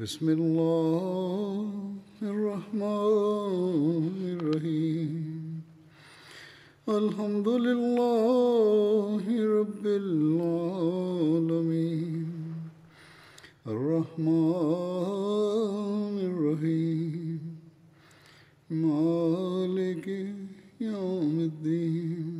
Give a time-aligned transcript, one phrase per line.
[0.00, 5.60] بسم اللہ الرحمن الرحیم۔
[6.86, 12.52] الحمد للہ رب العالمین۔
[13.64, 17.54] الرحمن الرحیم۔
[18.70, 20.08] مالک
[20.80, 22.39] یوم الدین۔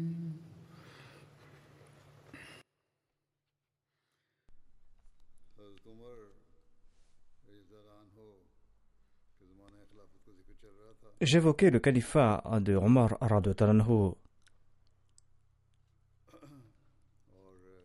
[11.21, 14.17] J'évoquais le califat de Omar Radotalanho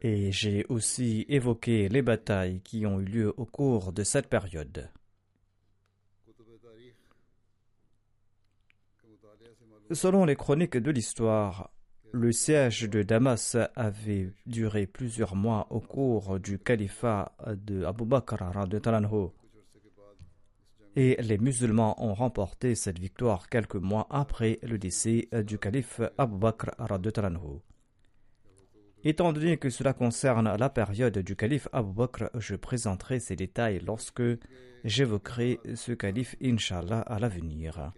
[0.01, 4.89] et j'ai aussi évoqué les batailles qui ont eu lieu au cours de cette période.
[9.93, 11.71] Selon les chroniques de l'histoire,
[12.13, 18.43] le siège de Damas avait duré plusieurs mois au cours du califat de Abu Bakr.
[20.99, 26.39] Et les musulmans ont remporté cette victoire quelques mois après le décès du calife Abu
[26.39, 26.71] Bakr
[27.13, 27.63] Talanho.
[29.05, 33.81] Étant donné que cela concerne la période du calife Abu Bakr, je présenterai ces détails
[33.87, 34.23] lorsque
[34.85, 37.93] j'évoquerai ce calife, inshallah, à l'avenir.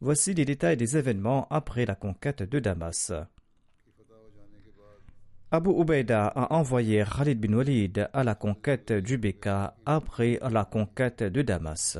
[0.00, 3.12] Voici les détails des événements après la conquête de Damas.
[5.50, 11.22] Abu Ubaida a envoyé Khalid bin Walid à la conquête du Beka après la conquête
[11.22, 11.96] de Damas.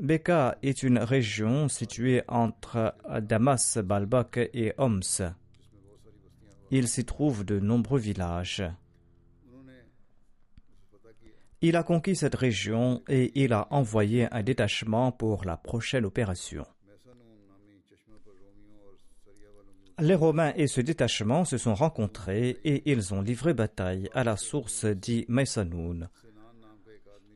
[0.00, 5.00] Beka est une région située entre Damas, Balbak et Homs.
[6.70, 8.62] Il s'y trouve de nombreux villages.
[11.62, 16.66] Il a conquis cette région et il a envoyé un détachement pour la prochaine opération.
[19.98, 24.36] Les Romains et ce détachement se sont rencontrés et ils ont livré bataille à la
[24.36, 26.10] source dit Maïsanoun.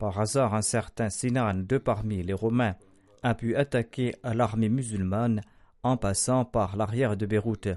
[0.01, 2.75] Par hasard, un certain Sinan de parmi les Romains
[3.23, 5.43] a pu attaquer l'armée musulmane
[5.83, 7.69] en passant par l'arrière de Beyrouth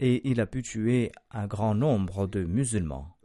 [0.00, 3.16] et il a pu tuer un grand nombre de musulmans.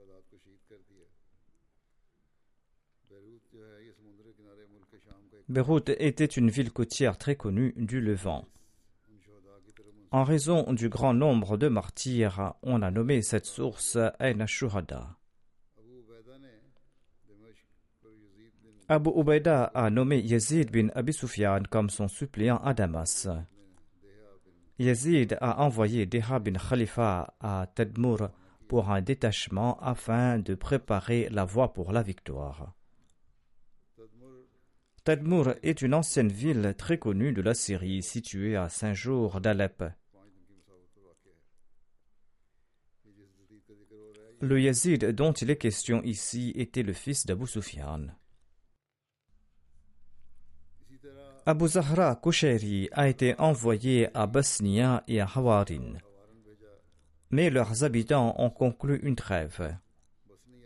[5.50, 8.46] Beyrouth était une ville côtière très connue du Levant.
[10.12, 14.46] En raison du grand nombre de martyrs, on a nommé cette source Ain.
[18.90, 23.28] Abu Ubaida a nommé Yazid bin Abi Sufyan comme son suppléant à Damas.
[24.80, 28.30] Yazid a envoyé Deha bin Khalifa à Tadmur
[28.70, 32.74] pour un détachement afin de préparer la voie pour la victoire.
[35.04, 39.84] Tadmur est une ancienne ville très connue de la Syrie située à cinq jours d'Alep.
[44.40, 48.08] Le Yazid dont il est question ici était le fils d'Abu Sufyan.
[51.50, 55.94] Abu Zahra Kushairi a été envoyé à Basnia et à Hawarin.
[57.32, 59.78] Mais leurs habitants ont conclu une trêve.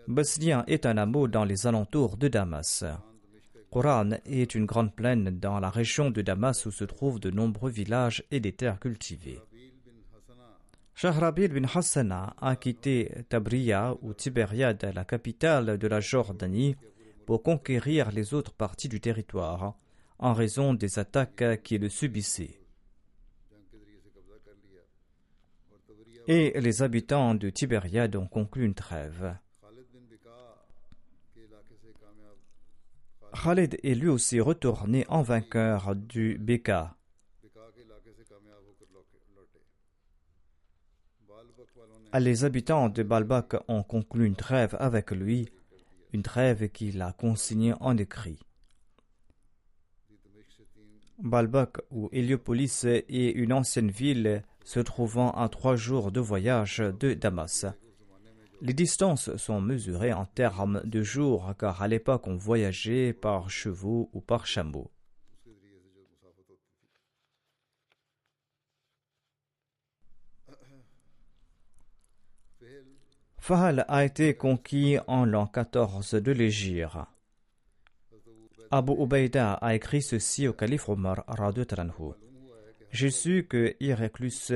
[0.07, 2.83] Basnia est un hameau dans les alentours de Damas.
[3.71, 7.69] Quran est une grande plaine dans la région de Damas où se trouvent de nombreux
[7.69, 9.39] villages et des terres cultivées.
[10.95, 16.75] Shahrabil bin Hassana a quitté Tabriya ou Tibériade, la capitale de la Jordanie,
[17.27, 19.75] pour conquérir les autres parties du territoire,
[20.21, 22.57] en raison des attaques qu'il subissait.
[26.27, 29.35] Et les habitants de Tibériade ont conclu une trêve.
[33.43, 36.95] Khalid est lui aussi retourné en vainqueur du Beka.
[42.13, 45.49] Les habitants de Balbak ont conclu une trêve avec lui
[46.13, 48.39] une trêve qu'il a consignée en écrit.
[51.23, 57.13] Balbak ou Héliopolis est une ancienne ville se trouvant à trois jours de voyage de
[57.13, 57.65] Damas.
[58.61, 64.09] Les distances sont mesurées en termes de jours car à l'époque on voyageait par chevaux
[64.13, 64.91] ou par chameaux.
[73.37, 76.97] Fahal a été conquis en l'an 14 de l'Égypte.
[78.73, 82.13] Abu Ubaida a écrit ceci au calife Omar Ranhu.
[82.89, 84.53] J'ai su que Héraclus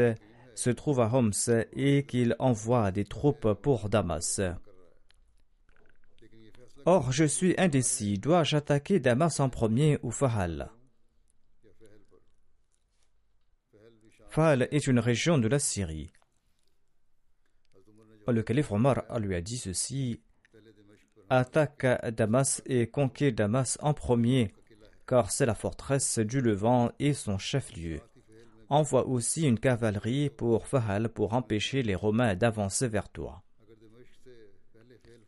[0.55, 1.31] se trouve à Homs
[1.73, 4.39] et qu'il envoie des troupes pour Damas.
[6.85, 8.17] Or, je suis indécis.
[8.17, 10.71] Dois-je attaquer Damas en premier ou Fahal?
[14.29, 16.11] Fahal est une région de la Syrie.
[18.27, 20.21] Le calife Omar lui a dit ceci
[21.29, 24.53] Attaque Damas et conquiert Damas en premier,
[25.07, 27.99] car c'est la forteresse du Levant et son chef-lieu.
[28.69, 33.41] Envoie aussi une cavalerie pour Fahal pour empêcher les Romains d'avancer vers toi.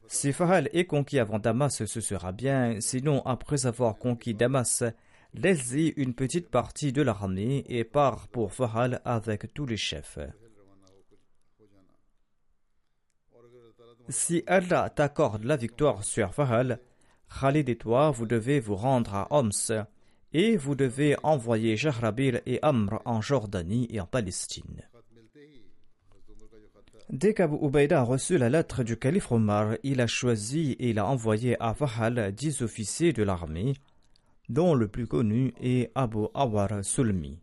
[0.07, 4.83] Si Fahal est conquis avant Damas, ce sera bien, sinon après avoir conquis Damas,
[5.33, 10.19] laisse-y une petite partie de l'armée et pars pour Fahal avec tous les chefs.
[14.09, 16.79] Si Allah t'accorde la victoire sur Fahal,
[17.41, 19.51] Khalid et toi, vous devez vous rendre à Homs
[20.33, 24.81] et vous devez envoyer Jahrabil et Amr en Jordanie et en Palestine.
[27.09, 30.99] Dès qu'Abu Ubaida a reçu la lettre du calife Omar, il a choisi et il
[30.99, 33.73] a envoyé à Fahal dix officiers de l'armée,
[34.49, 37.39] dont le plus connu est Abu Awar Sulmi.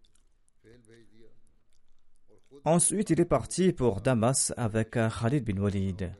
[2.65, 6.11] Ensuite, il est parti pour Damas avec Khalid bin Walid.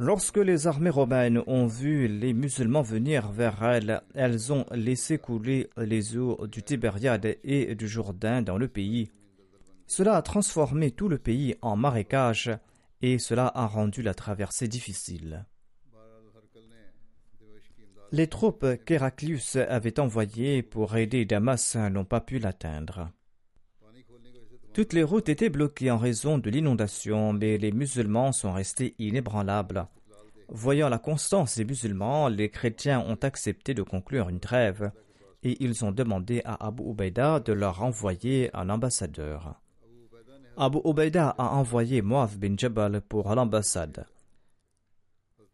[0.00, 5.70] Lorsque les armées romaines ont vu les musulmans venir vers elles, elles ont laissé couler
[5.76, 9.08] les eaux du Tibériade et du Jourdain dans le pays.
[9.86, 12.50] Cela a transformé tout le pays en marécage
[13.02, 15.44] et cela a rendu la traversée difficile.
[18.10, 23.10] Les troupes qu'Héraclius avait envoyées pour aider Damas n'ont pas pu l'atteindre.
[24.74, 29.86] Toutes les routes étaient bloquées en raison de l'inondation, mais les musulmans sont restés inébranlables.
[30.48, 34.90] Voyant la constance des musulmans, les chrétiens ont accepté de conclure une trêve
[35.44, 39.60] et ils ont demandé à Abu Ubaida de leur envoyer un ambassadeur.
[40.56, 44.06] Abu Ubaida a envoyé Muav bin Jabal pour l'ambassade.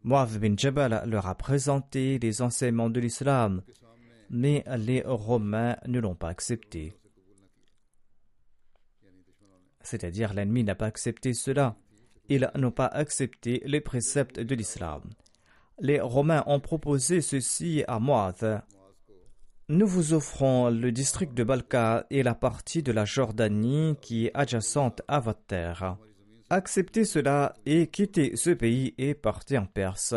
[0.03, 3.61] Muav bin Jabal leur a présenté les enseignements de l'islam,
[4.31, 6.95] mais les Romains ne l'ont pas accepté
[9.83, 11.75] c'est-à-dire l'ennemi n'a pas accepté cela.
[12.29, 15.01] Ils n'ont pas accepté les préceptes de l'islam.
[15.79, 18.61] Les Romains ont proposé ceci à Moab.
[19.69, 24.31] Nous vous offrons le district de Balka et la partie de la Jordanie qui est
[24.33, 25.97] adjacente à votre terre.
[26.49, 30.13] Acceptez cela et quittez ce pays et partez en Perse.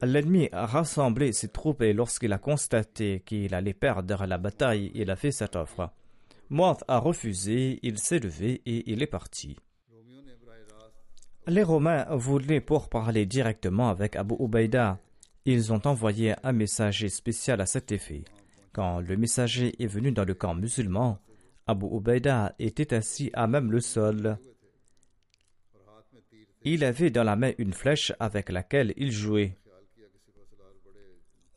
[0.00, 5.10] L'ennemi a rassemblé ses troupes et lorsqu'il a constaté qu'il allait perdre la bataille, il
[5.10, 5.90] a fait cette offre.
[6.52, 9.56] Moath a refusé, il s'est levé et il est parti.
[11.46, 15.00] Les Romains voulaient pourparler directement avec Abu Ubaida.
[15.46, 18.24] Ils ont envoyé un messager spécial à cet effet.
[18.74, 21.18] Quand le messager est venu dans le camp musulman,
[21.66, 24.36] Abu Ubaida était assis à même le sol.
[26.64, 29.56] Il avait dans la main une flèche avec laquelle il jouait.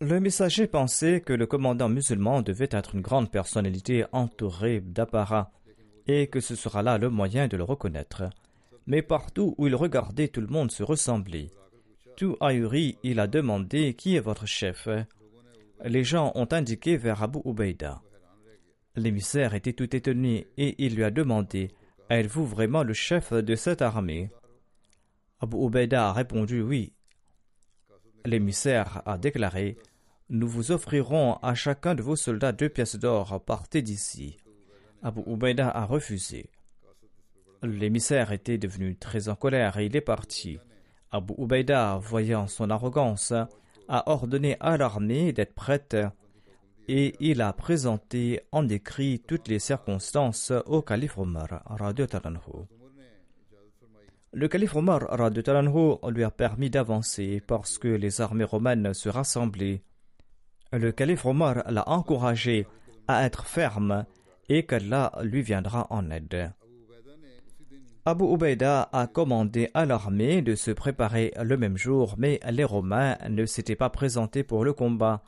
[0.07, 5.51] Le messager pensait que le commandant musulman devait être une grande personnalité entourée d'apparat
[6.05, 8.29] et que ce sera là le moyen de le reconnaître.
[8.85, 11.49] Mais partout où il regardait, tout le monde se ressemblait.
[12.17, 14.87] Tout ahuri, il a demandé Qui est votre chef?
[15.83, 17.99] Les gens ont indiqué vers Abu Ubaida.
[18.95, 21.71] L'émissaire était tout étonné et il lui a demandé
[22.11, 24.29] Êtes-vous vraiment le chef de cette armée?
[25.39, 26.93] Abu Ubaida a répondu Oui,
[28.25, 29.77] L'émissaire a déclaré
[30.29, 34.37] Nous vous offrirons à chacun de vos soldats deux pièces d'or, partez d'ici.
[35.03, 36.49] Abu Ubaida a refusé.
[37.61, 40.57] L'émissaire était devenu très en colère et il est parti.
[41.11, 43.33] Abu Ubaida, voyant son arrogance,
[43.87, 45.95] a ordonné à l'armée d'être prête
[46.87, 51.63] et il a présenté en écrit toutes les circonstances au calife Omar.
[54.33, 55.29] Le calife Omar
[56.09, 59.83] lui a permis d'avancer parce que les armées romaines se rassemblaient.
[60.77, 62.67] Le calife Omar l'a encouragé
[63.07, 64.05] à être ferme
[64.49, 66.51] et qu'Allah lui viendra en aide.
[68.03, 73.17] Abu Ubaida a commandé à l'armée de se préparer le même jour, mais les Romains
[73.29, 75.23] ne s'étaient pas présentés pour le combat.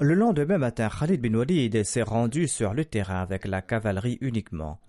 [0.00, 4.80] Le lendemain matin, Khalid bin Walid s'est rendu sur le terrain avec la cavalerie uniquement.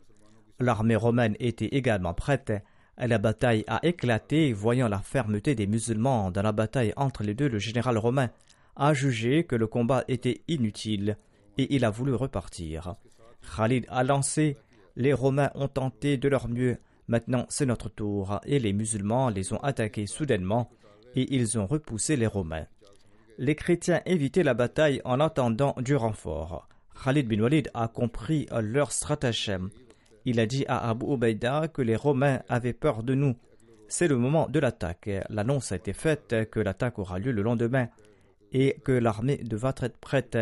[0.60, 2.54] L'armée romaine était également prête.
[2.98, 7.50] La bataille a éclaté, voyant la fermeté des musulmans dans la bataille entre les deux,
[7.50, 8.30] le général romain
[8.76, 11.18] a jugé que le combat était inutile
[11.58, 12.96] et il a voulu repartir.
[13.56, 14.58] Khalid a lancé,
[14.96, 19.54] les Romains ont tenté de leur mieux, maintenant c'est notre tour, et les musulmans les
[19.54, 20.70] ont attaqués soudainement
[21.16, 22.68] et ils ont repoussé les Romains.
[23.38, 26.68] Les chrétiens évitaient la bataille en attendant du renfort.
[27.04, 29.70] Khalid bin Walid a compris leur stratagème.
[30.26, 33.36] Il a dit à Abu Ubaida que les Romains avaient peur de nous.
[33.88, 35.10] C'est le moment de l'attaque.
[35.30, 37.90] L'annonce a été faite que l'attaque aura lieu le lendemain
[38.52, 40.38] et que l'armée devait être prête.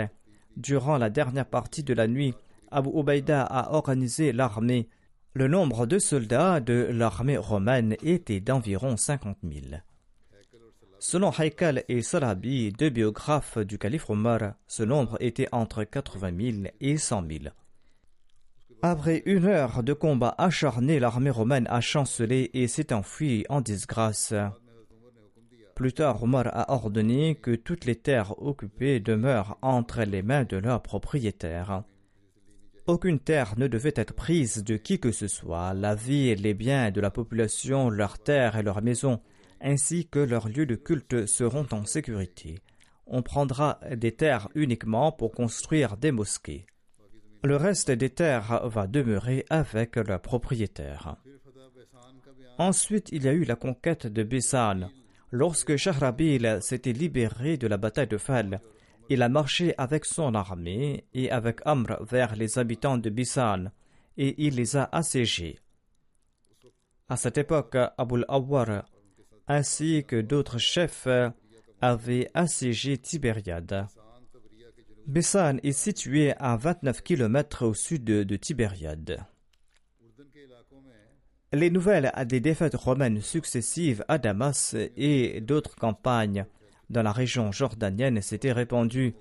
[0.57, 2.33] Durant la dernière partie de la nuit,
[2.71, 4.89] Abu Ubaida a organisé l'armée.
[5.33, 9.77] Le nombre de soldats de l'armée romaine était d'environ 50 000.
[10.99, 16.73] Selon Haikal et Salabi, deux biographes du calife Omar, ce nombre était entre 80 000
[16.81, 17.39] et 100 000.
[18.81, 24.33] Après une heure de combat acharné, l'armée romaine a chancelé et s'est enfuie en disgrâce.
[25.79, 30.57] Plus tard, Omar a ordonné que toutes les terres occupées demeurent entre les mains de
[30.57, 31.83] leurs propriétaires.
[32.85, 35.73] Aucune terre ne devait être prise de qui que ce soit.
[35.73, 39.21] La vie et les biens de la population, leurs terres et leurs maisons,
[39.61, 42.59] ainsi que leurs lieux de culte seront en sécurité.
[43.07, 46.65] On prendra des terres uniquement pour construire des mosquées.
[47.41, 51.15] Le reste des terres va demeurer avec leurs propriétaires.
[52.57, 54.89] Ensuite, il y a eu la conquête de Bessan.
[55.31, 58.61] Lorsque Shahrabil s'était libéré de la bataille de Fal,
[59.09, 63.65] il a marché avec son armée et avec Amr vers les habitants de Bisan
[64.17, 65.59] et il les a assiégés.
[67.07, 68.85] À cette époque, Abul Awwar
[69.47, 71.07] ainsi que d'autres chefs
[71.81, 73.87] avaient assiégé Tibériade.
[75.07, 79.25] Bessan est situé à 29 km au sud de Tibériade.
[81.51, 86.45] Les nouvelles des défaites romaines successives à Damas et d'autres campagnes
[86.91, 89.15] dans la région jordanienne s'étaient répandues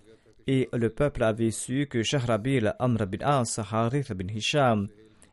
[0.46, 4.88] et le peuple avait su que Shahrabil Amr bin As, Harith bin Hisham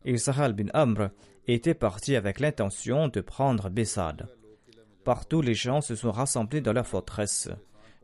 [0.05, 1.09] et Sahal bin Amr
[1.47, 4.29] étaient partis avec l'intention de prendre Bessad.
[5.03, 7.49] Partout les gens se sont rassemblés dans leur forteresse.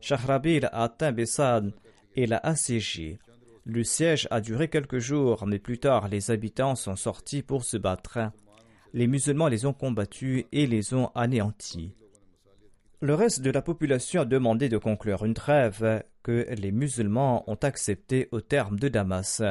[0.00, 1.72] Shahrabil a atteint Bessad
[2.14, 3.18] et l'a assiégé.
[3.64, 7.78] Le siège a duré quelques jours, mais plus tard les habitants sont sortis pour se
[7.78, 8.18] battre
[8.92, 11.94] les musulmans les ont combattus et les ont anéantis.
[13.00, 17.58] Le reste de la population a demandé de conclure une trêve que les musulmans ont
[17.62, 19.42] acceptée au terme de Damas.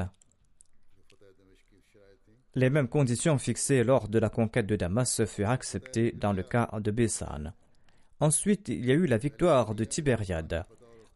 [2.55, 6.69] Les mêmes conditions fixées lors de la conquête de Damas furent acceptées dans le cas
[6.79, 7.53] de Bessan.
[8.19, 10.65] Ensuite, il y a eu la victoire de Tibériade.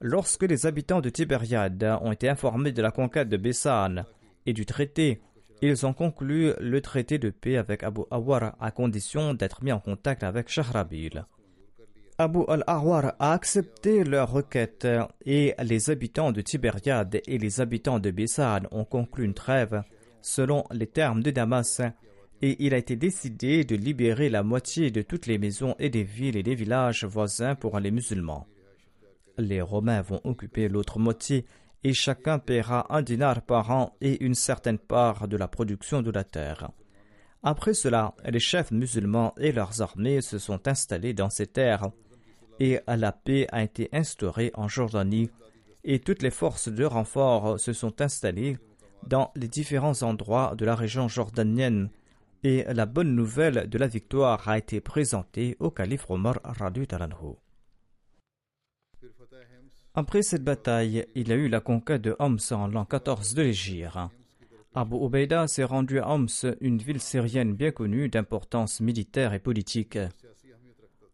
[0.02, 4.06] Lorsque les habitants de Tibériade ont été informés de la conquête de Bessan
[4.46, 5.22] et du traité
[5.62, 9.80] ils ont conclu le traité de paix avec Abu Awar à condition d'être mis en
[9.80, 11.26] contact avec Shahrabil.
[12.18, 14.88] Abu al-Awar a accepté leur requête
[15.26, 19.84] et les habitants de Tibériade et les habitants de Bessad ont conclu une trêve
[20.22, 21.82] selon les termes de Damas
[22.42, 26.04] et il a été décidé de libérer la moitié de toutes les maisons et des
[26.04, 28.48] villes et des villages voisins pour les musulmans.
[29.38, 31.46] Les Romains vont occuper l'autre moitié
[31.86, 36.10] et chacun paiera un dinar par an et une certaine part de la production de
[36.10, 36.72] la terre.
[37.44, 41.92] Après cela, les chefs musulmans et leurs armées se sont installés dans ces terres,
[42.60, 45.30] et la paix a été instaurée en Jordanie,
[45.84, 48.58] et toutes les forces de renfort se sont installées
[49.06, 51.92] dans les différents endroits de la région jordanienne,
[52.42, 56.40] et la bonne nouvelle de la victoire a été présentée au calife Omar
[56.88, 57.36] Talanhu.
[59.98, 63.44] Après cette bataille, il y a eu la conquête de Homs en l'an 14 de
[63.44, 63.98] l'Égypte.
[64.74, 66.28] Abu Ubaida s'est rendu à Homs,
[66.60, 69.98] une ville syrienne bien connue d'importance militaire et politique.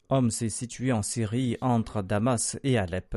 [0.10, 3.16] Homs est située en Syrie entre Damas et Alep.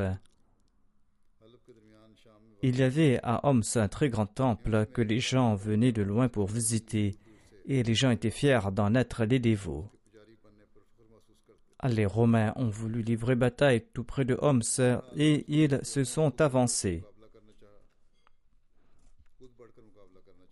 [2.62, 6.28] Il y avait à Homs un très grand temple que les gens venaient de loin
[6.28, 7.16] pour visiter,
[7.64, 9.88] et les gens étaient fiers d'en être les dévots.
[11.88, 14.62] Les Romains ont voulu livrer bataille tout près de Homs
[15.17, 17.03] et ils se sont avancés.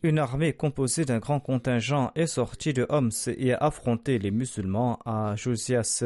[0.03, 4.99] Une armée composée d'un grand contingent est sortie de Homs et a affronté les musulmans
[5.07, 6.05] à Josias,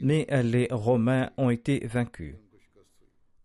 [0.00, 2.36] mais les Romains ont été vaincus.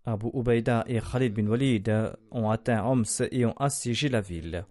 [0.05, 1.91] Abu Ubaida et Khalid bin Walid
[2.31, 4.65] ont atteint Homs et ont assiégé la ville.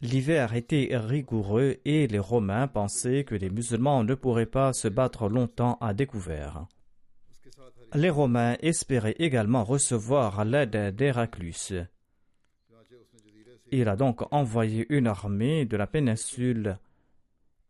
[0.00, 5.28] L'hiver était rigoureux et les Romains pensaient que les musulmans ne pourraient pas se battre
[5.28, 6.66] longtemps à découvert.
[7.94, 11.72] Les Romains espéraient également recevoir l'aide d'Héraclus.
[13.72, 16.78] Il a donc envoyé une armée de la péninsule,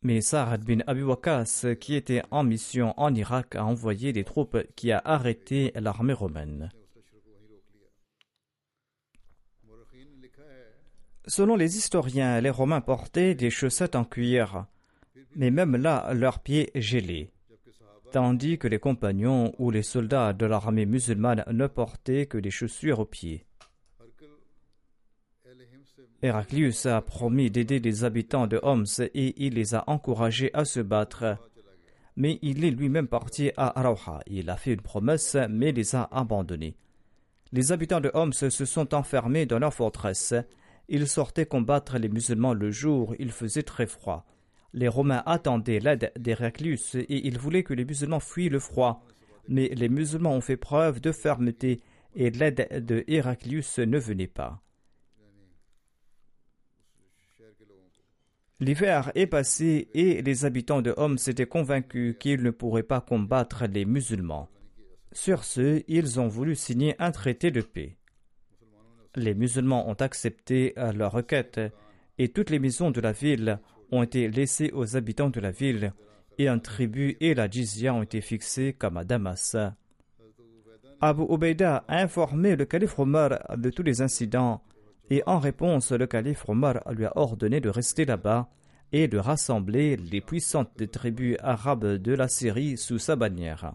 [0.03, 4.59] mais Sa'ad bin Abi Waqas, qui était en mission en Irak, a envoyé des troupes
[4.77, 6.71] qui a arrêté l'armée romaine.
[11.29, 14.65] Selon les historiens, les Romains portaient des chaussettes en cuir,
[15.37, 17.31] mais même là, leurs pieds gélés,
[18.13, 23.01] tandis que les compagnons ou les soldats de l'armée musulmane ne portaient que des chaussures
[23.01, 23.45] aux pieds.
[26.23, 30.81] Héraclius a promis d'aider les habitants de Homs et il les a encouragés à se
[30.81, 31.37] battre.
[32.17, 34.21] Mais il est lui-même parti à Arauha.
[34.27, 36.75] Il a fait une promesse, mais les a abandonnés.
[37.53, 40.35] Les habitants de Homs se sont enfermés dans leur forteresse
[40.89, 44.27] ils sortaient combattre les musulmans le jour, il faisait très froid.
[44.73, 49.05] Les Romains attendaient l'aide d'Héraclius et ils voulaient que les musulmans fuient le froid.
[49.49, 51.81] Mais les musulmans ont fait preuve de fermeté
[52.15, 54.63] et l'aide de ne venait pas.
[58.61, 63.67] L'hiver est passé et les habitants de Homs s'étaient convaincus qu'ils ne pourraient pas combattre
[63.67, 64.49] les musulmans.
[65.13, 67.97] Sur ce, ils ont voulu signer un traité de paix
[69.17, 71.61] les musulmans ont accepté euh, leur requête
[72.19, 73.61] et toutes les maisons de la ville
[73.91, 75.93] ont été laissées aux habitants de la ville
[76.39, 79.57] et un tribut et la jizya ont été fixés comme à Damas.
[81.01, 84.63] Abu Ubaida a informé le calife Omar de tous les incidents
[85.11, 88.51] et en réponse, le calife Omar lui a ordonné de rester là-bas
[88.93, 93.75] et de rassembler les puissantes tribus arabes de la Syrie sous sa bannière.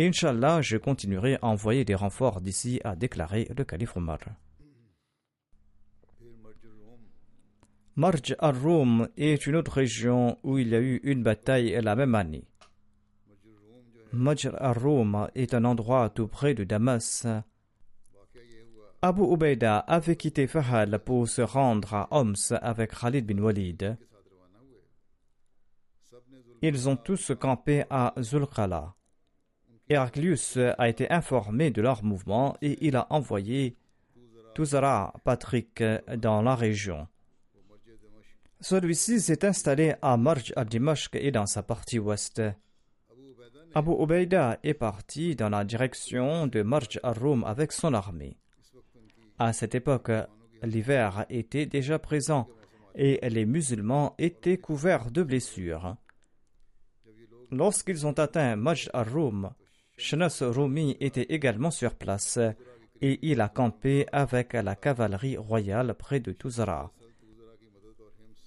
[0.00, 4.20] Inch'Allah, je continuerai à envoyer des renforts d'ici, à déclarer le calife Omar.
[7.96, 12.14] Marj al-Rum est une autre région où il y a eu une bataille la même
[12.14, 12.44] année.
[14.12, 17.26] Marj al-Rum est un endroit tout près de Damas.
[19.02, 23.98] Abu Ubaida avait quitté Fahal pour se rendre à Homs avec Khalid bin Walid.
[26.62, 28.94] Ils ont tous campé à Zulqala.
[29.90, 33.76] Héraclius a été informé de leur mouvement et il a envoyé
[34.54, 35.82] Tuzara Patrick
[36.16, 37.08] dans la région.
[38.60, 42.42] Celui-ci s'est installé à Marj al-Dimashq et dans sa partie ouest.
[43.74, 48.36] Abu Ubaida est parti dans la direction de Marj al-Rum avec son armée.
[49.38, 50.10] À cette époque,
[50.62, 52.48] l'hiver était déjà présent
[52.94, 55.96] et les musulmans étaient couverts de blessures.
[57.50, 59.52] Lorsqu'ils ont atteint Marj al-Rum,
[59.98, 62.38] Shnas Rumi était également sur place
[63.02, 66.92] et il a campé avec la cavalerie royale près de Tuzara.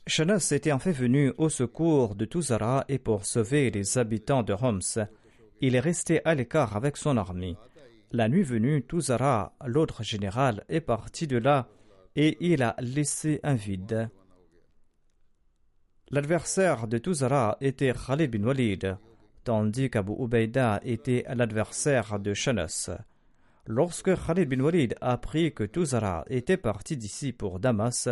[0.08, 4.54] Shnas était en fait venu au secours de Tuzara et pour sauver les habitants de
[4.54, 5.06] Homs,
[5.60, 7.58] il est resté à l'écart avec son armée.
[8.14, 11.68] La nuit venue, Tuzara, l'autre général, est parti de là
[12.16, 14.10] et il a laissé un vide.
[16.10, 18.98] L'adversaire de Tuzara était Khalid bin Walid
[19.44, 22.92] tandis qu'Abu Ubaida était l'adversaire de Shanas.
[23.68, 28.10] Lorsque Khalid bin Walid apprit que Tuzara était parti d'ici pour Damas,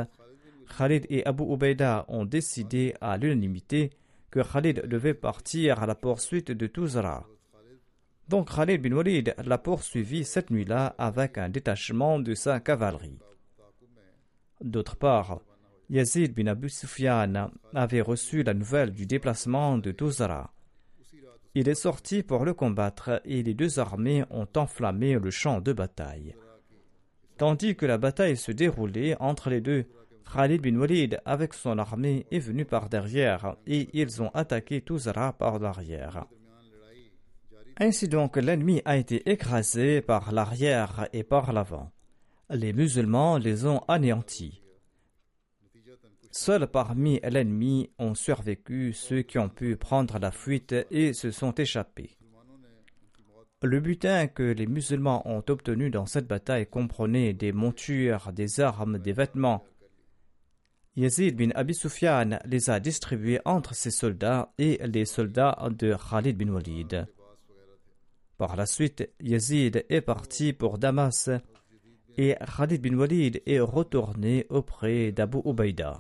[0.78, 3.90] Khalid et Abu Ubaida ont décidé à l'unanimité
[4.30, 7.26] que Khalid devait partir à la poursuite de Tuzara.
[8.28, 13.18] Donc Khalid bin Walid l'a poursuivi cette nuit-là avec un détachement de sa cavalerie.
[14.62, 15.42] D'autre part,
[15.90, 20.54] Yazid bin Abu Sufyan avait reçu la nouvelle du déplacement de Tuzara.
[21.56, 25.74] Il est sorti pour le combattre et les deux armées ont enflammé le champ de
[25.74, 26.36] bataille.
[27.38, 29.86] Tandis que la bataille se déroulait entre les deux,
[30.32, 35.34] Khalid bin Walid avec son armée est venu par derrière et ils ont attaqué Tuzara
[35.34, 36.26] par l'arrière.
[37.80, 41.92] Ainsi donc l'ennemi a été écrasé par l'arrière et par l'avant.
[42.50, 44.62] Les musulmans les ont anéantis.
[46.32, 51.54] Seuls parmi l'ennemi ont survécu ceux qui ont pu prendre la fuite et se sont
[51.54, 52.18] échappés.
[53.62, 59.00] Le butin que les musulmans ont obtenu dans cette bataille comprenait des montures, des armes,
[59.00, 59.66] des vêtements.
[60.96, 66.38] Yazid bin Abi Sufyan les a distribués entre ses soldats et les soldats de Khalid
[66.38, 67.08] bin Walid.
[68.38, 71.30] Par la suite, Yazid est parti pour Damas
[72.18, 76.00] et Khalid bin Walid est retourné auprès d'Abu Ubaida.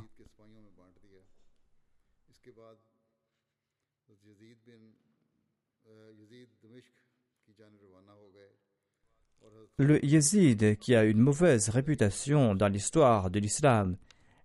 [9.81, 13.95] Le Yézid, qui a une mauvaise réputation dans l'histoire de l'islam,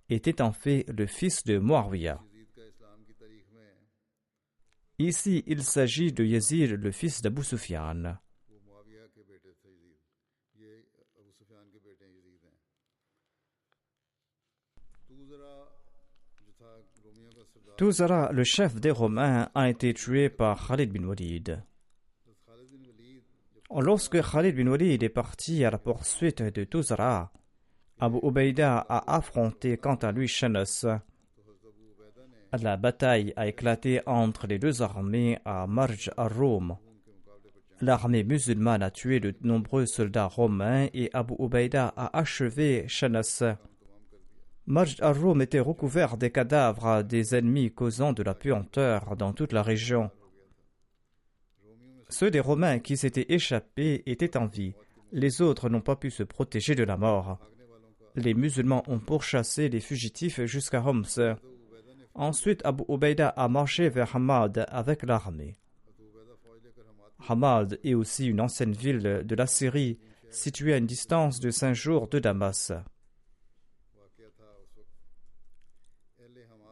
[0.09, 2.23] était en fait le fils de Muawiyah.
[5.01, 8.17] Ici, il s'agit de Yazid, le fils d'Abu Sufyan.
[17.77, 21.61] Tuzara, le chef des Romains, a été tué par Khalid bin Walid.
[23.81, 27.33] Lorsque Khalid bin Walid est parti à la poursuite de Tuzara,
[27.99, 30.87] Abu Ubaida a affronté quant à lui Shanas.
[32.63, 36.77] La bataille a éclaté entre les deux armées à Marj al-Rum.
[37.81, 43.43] L'armée musulmane a tué de nombreux soldats romains et Abu Ubaida a achevé Shanas.
[44.67, 49.65] Marj al-Rum était recouvert des cadavres des ennemis causant de la puanteur dans toute la
[49.65, 50.13] région.
[52.09, 54.75] Ceux des Romains qui s'étaient échappés étaient en vie.
[55.13, 57.39] Les autres n'ont pas pu se protéger de la mort.
[58.15, 61.37] Les musulmans ont pourchassé les fugitifs jusqu'à Homs.
[62.15, 65.57] Ensuite, Abu Ubaida a marché vers Hamad avec l'armée.
[67.29, 69.99] Hamad est aussi une ancienne ville de la Syrie,
[70.31, 72.73] située à une distance de cinq jours de Damas.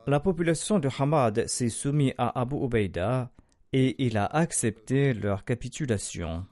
[0.07, 3.31] La population de Hamad s'est soumise à Abu Ubaida
[3.73, 6.47] et il a accepté leur capitulation.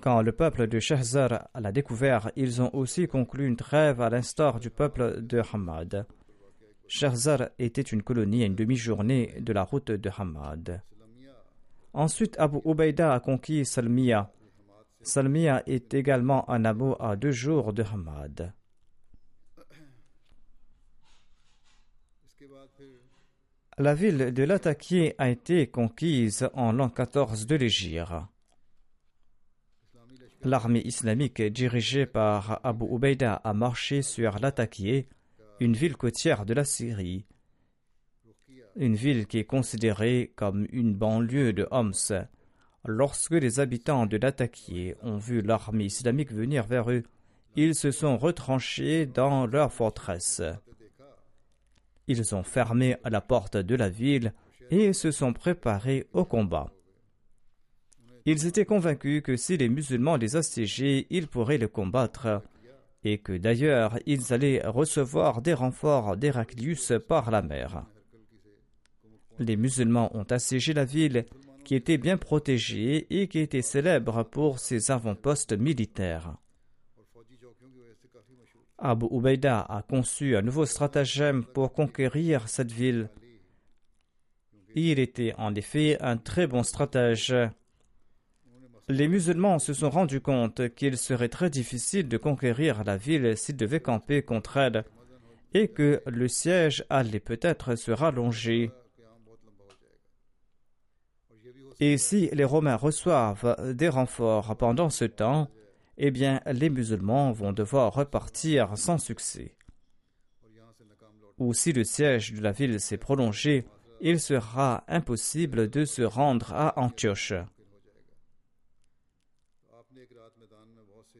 [0.00, 4.58] Quand le peuple de Shahzar l'a découvert, ils ont aussi conclu une trêve à l'instar
[4.58, 6.06] du peuple de Hamad.
[6.86, 10.82] Shahzar était une colonie à une demi-journée de la route de Hamad.
[11.92, 14.32] Ensuite, Abu Ubaida a conquis Salmiya.
[15.02, 18.54] Salmiya est également un hameau à deux jours de Hamad.
[23.80, 28.12] La ville de Latakié a été conquise en l'an 14 de l'Égypte.
[30.42, 35.08] L'armée islamique dirigée par Abu Ubaida a marché sur Latakié,
[35.60, 37.24] une ville côtière de la Syrie,
[38.76, 42.26] une ville qui est considérée comme une banlieue de Homs.
[42.84, 47.04] Lorsque les habitants de Latakié ont vu l'armée islamique venir vers eux,
[47.56, 50.42] ils se sont retranchés dans leur forteresse.
[52.06, 54.32] Ils ont fermé la porte de la ville
[54.70, 56.72] et se sont préparés au combat.
[58.26, 62.42] Ils étaient convaincus que si les musulmans les assiégeaient, ils pourraient les combattre,
[63.02, 67.84] et que d'ailleurs ils allaient recevoir des renforts d'Héraclius par la mer.
[69.38, 71.24] Les musulmans ont assiégé la ville,
[71.64, 76.36] qui était bien protégée et qui était célèbre pour ses avant-postes militaires.
[78.80, 83.10] Abu Ubaida a conçu un nouveau stratagème pour conquérir cette ville.
[84.74, 87.34] Il était en effet un très bon stratège.
[88.88, 93.56] Les musulmans se sont rendus compte qu'il serait très difficile de conquérir la ville s'ils
[93.56, 94.84] devaient camper contre elle
[95.52, 98.70] et que le siège allait peut-être se rallonger.
[101.80, 105.48] Et si les Romains reçoivent des renforts pendant ce temps,
[106.02, 109.54] eh bien, les musulmans vont devoir repartir sans succès.
[111.38, 113.66] Ou si le siège de la ville s'est prolongé,
[114.00, 117.34] il sera impossible de se rendre à Antioche.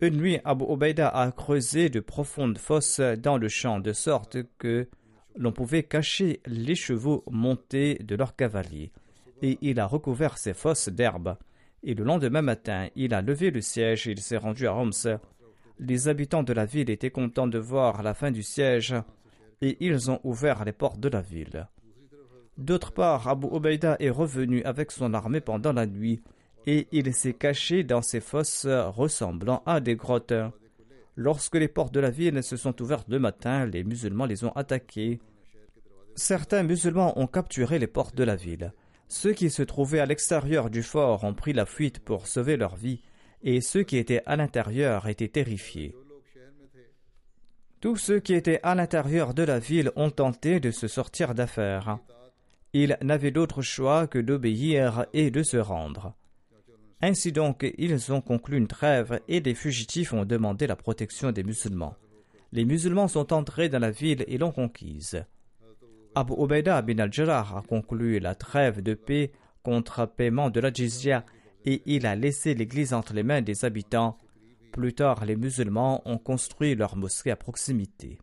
[0.00, 4.88] Une nuit, Abu Ubaida a creusé de profondes fosses dans le champ de sorte que
[5.36, 8.92] l'on pouvait cacher les chevaux montés de leurs cavaliers,
[9.42, 11.36] et il a recouvert ces fosses d'herbe
[11.82, 15.18] et le lendemain matin, il a levé le siège et il s'est rendu à Homs.
[15.78, 18.94] Les habitants de la ville étaient contents de voir la fin du siège
[19.62, 21.68] et ils ont ouvert les portes de la ville.
[22.58, 26.22] D'autre part, Abu Ubaida est revenu avec son armée pendant la nuit
[26.66, 30.34] et il s'est caché dans ces fosses ressemblant à des grottes.
[31.16, 34.52] Lorsque les portes de la ville se sont ouvertes le matin, les musulmans les ont
[34.52, 35.20] attaquées.
[36.14, 38.74] Certains musulmans ont capturé les portes de la ville.
[39.10, 42.76] Ceux qui se trouvaient à l'extérieur du fort ont pris la fuite pour sauver leur
[42.76, 43.02] vie,
[43.42, 45.96] et ceux qui étaient à l'intérieur étaient terrifiés.
[47.80, 51.98] Tous ceux qui étaient à l'intérieur de la ville ont tenté de se sortir d'affaire.
[52.72, 56.14] Ils n'avaient d'autre choix que d'obéir et de se rendre.
[57.02, 61.42] Ainsi donc, ils ont conclu une trêve et les fugitifs ont demandé la protection des
[61.42, 61.96] musulmans.
[62.52, 65.24] Les musulmans sont entrés dans la ville et l'ont conquise.
[66.14, 69.30] Abu Ubaida bin al-Jarrah a conclu la trêve de paix
[69.62, 71.24] contre paiement de la jizya
[71.64, 74.18] et il a laissé l'église entre les mains des habitants.
[74.72, 78.18] Plus tard, les musulmans ont construit leur mosquée à proximité.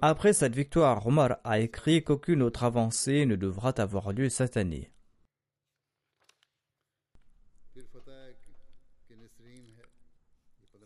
[0.00, 4.90] Après cette victoire, Omar a écrit qu'aucune autre avancée ne devra avoir lieu cette année.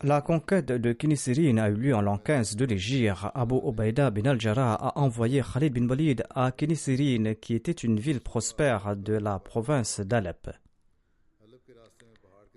[0.05, 3.19] La conquête de Kinisirine a eu lieu en l'an 15 de l'Égypte.
[3.35, 8.21] Abu Ubaida bin al-Jarrah a envoyé Khalid bin Walid à Kinisirine, qui était une ville
[8.21, 10.51] prospère de la province d'Alep.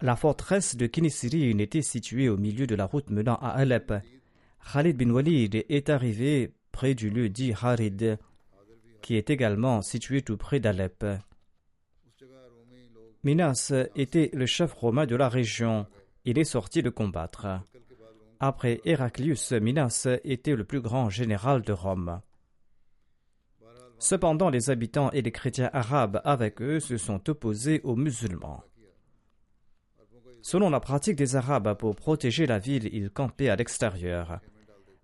[0.01, 3.93] La forteresse de Kinisirine était située au milieu de la route menant à Alep.
[4.73, 8.17] Khalid bin Walid est arrivé près du lieu dit Harid,
[9.03, 11.05] qui est également situé tout près d'Alep.
[13.23, 15.86] Minas était le chef romain de la région
[16.25, 17.47] il est sorti de combattre.
[18.39, 22.21] Après Héraclius, Minas était le plus grand général de Rome.
[23.97, 28.63] Cependant, les habitants et les chrétiens arabes avec eux se sont opposés aux musulmans.
[30.41, 34.39] Selon la pratique des Arabes, pour protéger la ville, ils campaient à l'extérieur.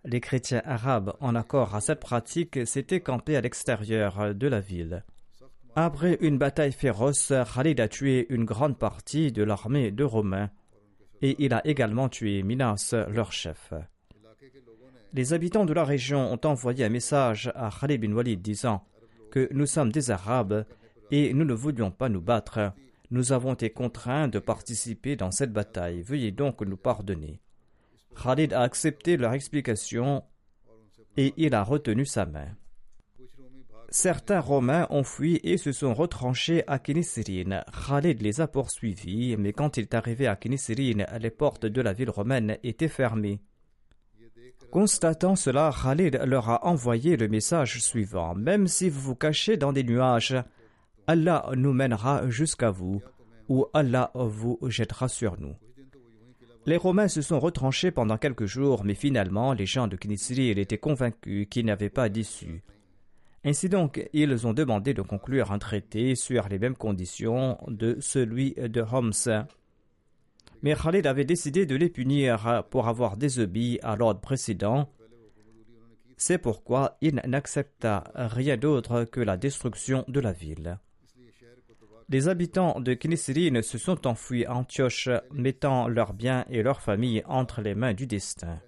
[0.04, 5.04] Les chrétiens arabes, en accord à cette pratique, s'étaient campés à l'extérieur de la ville.
[5.76, 10.52] Après une bataille féroce, Khalid a tué une grande partie de l'armée de Romains
[11.22, 13.74] et il a également tué Minas, leur chef.
[15.14, 18.86] Les habitants de la région ont envoyé un message à Khalid bin Walid disant
[19.30, 20.66] que nous sommes des Arabes
[21.12, 22.74] et nous ne voulions pas nous battre.
[23.10, 26.02] Nous avons été contraints de participer dans cette bataille.
[26.02, 27.42] Veuillez donc nous pardonner.
[28.22, 30.24] Khalid a accepté leur explication
[31.18, 32.48] et il a retenu sa main.
[33.94, 37.62] Certains Romains ont fui et se sont retranchés à Kinisirine.
[37.86, 41.92] Khalid les a poursuivis, mais quand il est arrivé à Kinisirine, les portes de la
[41.92, 43.42] ville romaine étaient fermées.
[44.72, 49.74] Constatant cela, Khalid leur a envoyé le message suivant Même si vous vous cachez dans
[49.74, 50.42] des nuages,
[51.06, 53.02] Allah nous mènera jusqu'à vous,
[53.50, 55.56] ou Allah vous jettera sur nous.
[56.66, 60.78] Les Romains se sont retranchés pendant quelques jours, mais finalement, les gens de Kinisirine étaient
[60.78, 62.64] convaincus qu'il n'y avait pas d'issue.
[63.44, 68.54] Ainsi donc, ils ont demandé de conclure un traité sur les mêmes conditions de celui
[68.54, 69.48] de Homs.
[70.62, 74.90] Mais Khalid avait décidé de les punir pour avoir désobéi à l'ordre précédent.
[76.18, 80.78] C'est pourquoi il n'accepta rien d'autre que la destruction de la ville.
[82.10, 87.24] Les habitants de Kinisirine se sont enfuis à Antioche, mettant leurs biens et leurs familles
[87.26, 88.60] entre les mains du destin.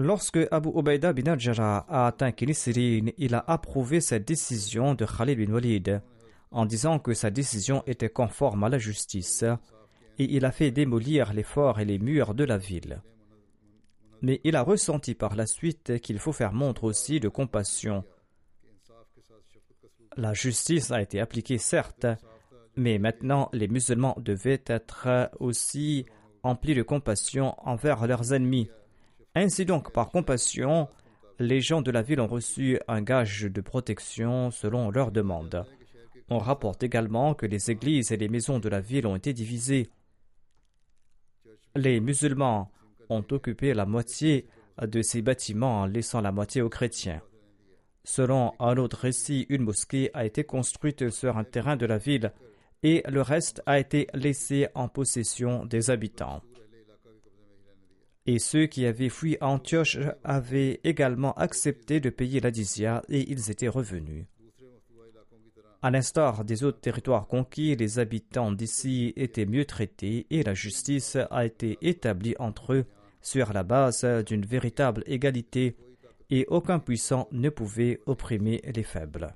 [0.00, 5.36] Lorsque Abu Ubaida bin al-Jarrah a atteint Kinisirine, il a approuvé cette décision de Khalid
[5.36, 6.00] bin Walid
[6.52, 9.42] en disant que sa décision était conforme à la justice
[10.20, 13.02] et il a fait démolir les forts et les murs de la ville.
[14.22, 18.04] Mais il a ressenti par la suite qu'il faut faire montre aussi de compassion.
[20.16, 22.06] La justice a été appliquée certes,
[22.76, 26.06] mais maintenant les musulmans devaient être aussi
[26.44, 28.70] emplis de compassion envers leurs ennemis
[29.42, 30.88] ainsi donc, par compassion,
[31.38, 35.64] les gens de la ville ont reçu un gage de protection selon leurs demandes.
[36.30, 39.88] On rapporte également que les églises et les maisons de la ville ont été divisées.
[41.76, 42.70] Les musulmans
[43.08, 44.46] ont occupé la moitié
[44.82, 47.22] de ces bâtiments en laissant la moitié aux chrétiens.
[48.04, 52.32] Selon un autre récit, une mosquée a été construite sur un terrain de la ville
[52.82, 56.42] et le reste a été laissé en possession des habitants
[58.28, 62.50] et ceux qui avaient fui Antioche avaient également accepté de payer la
[63.08, 64.26] et ils étaient revenus.
[65.80, 71.16] À l'instar des autres territoires conquis, les habitants d'ici étaient mieux traités et la justice
[71.30, 72.84] a été établie entre eux
[73.22, 75.78] sur la base d'une véritable égalité
[76.28, 79.34] et aucun puissant ne pouvait opprimer les faibles.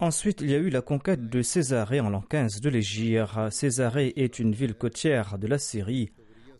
[0.00, 3.50] Ensuite, il y a eu la conquête de Césarée en l'an 15 de l'Égypte.
[3.50, 6.10] Césarée est une ville côtière de la Syrie,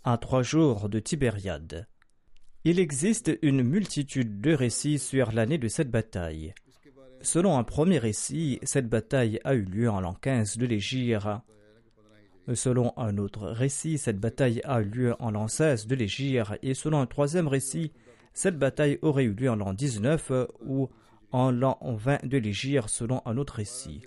[0.04, 1.87] à trois jours de Tibériade.
[2.64, 6.54] Il existe une multitude de récits sur l'année de cette bataille.
[7.20, 11.26] Selon un premier récit, cette bataille a eu lieu en l'an 15 de l'Égypte.
[12.52, 16.52] Selon un autre récit, cette bataille a eu lieu en l'an 16 de l'Égypte.
[16.62, 17.92] Et selon un troisième récit,
[18.33, 20.33] cette bataille aurait eu lieu en l'an 19
[20.64, 20.88] ou
[21.35, 24.03] en l'an 20 de l'Égypte selon un autre récit.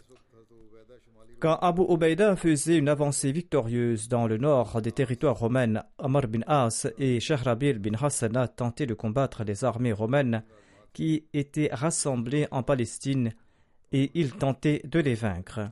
[1.39, 6.39] Quand Abu Ubaida faisait une avancée victorieuse dans le nord des territoires romains, Amr bin
[6.47, 10.43] As et Shahrabil bin Hassana tentaient de combattre les armées romaines
[10.93, 13.33] qui étaient rassemblées en Palestine
[13.91, 15.69] et ils tentaient de les vaincre.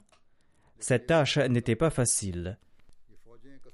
[0.77, 2.59] Cette tâche n'était pas facile.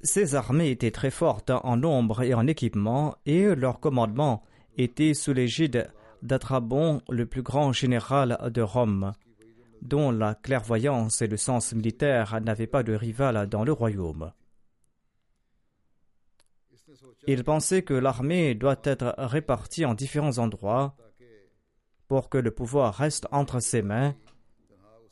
[0.02, 4.44] Ces armées étaient très fortes en nombre et en équipement et leur commandement
[4.78, 5.91] était sous l'égide
[6.24, 9.14] d'Atrabon, le plus grand général de Rome,
[9.82, 14.32] dont la clairvoyance et le sens militaire n'avaient pas de rival dans le royaume.
[17.28, 20.96] Il pensait que l'armée doit être répartie en différents endroits
[22.08, 24.16] pour que le pouvoir reste entre ses mains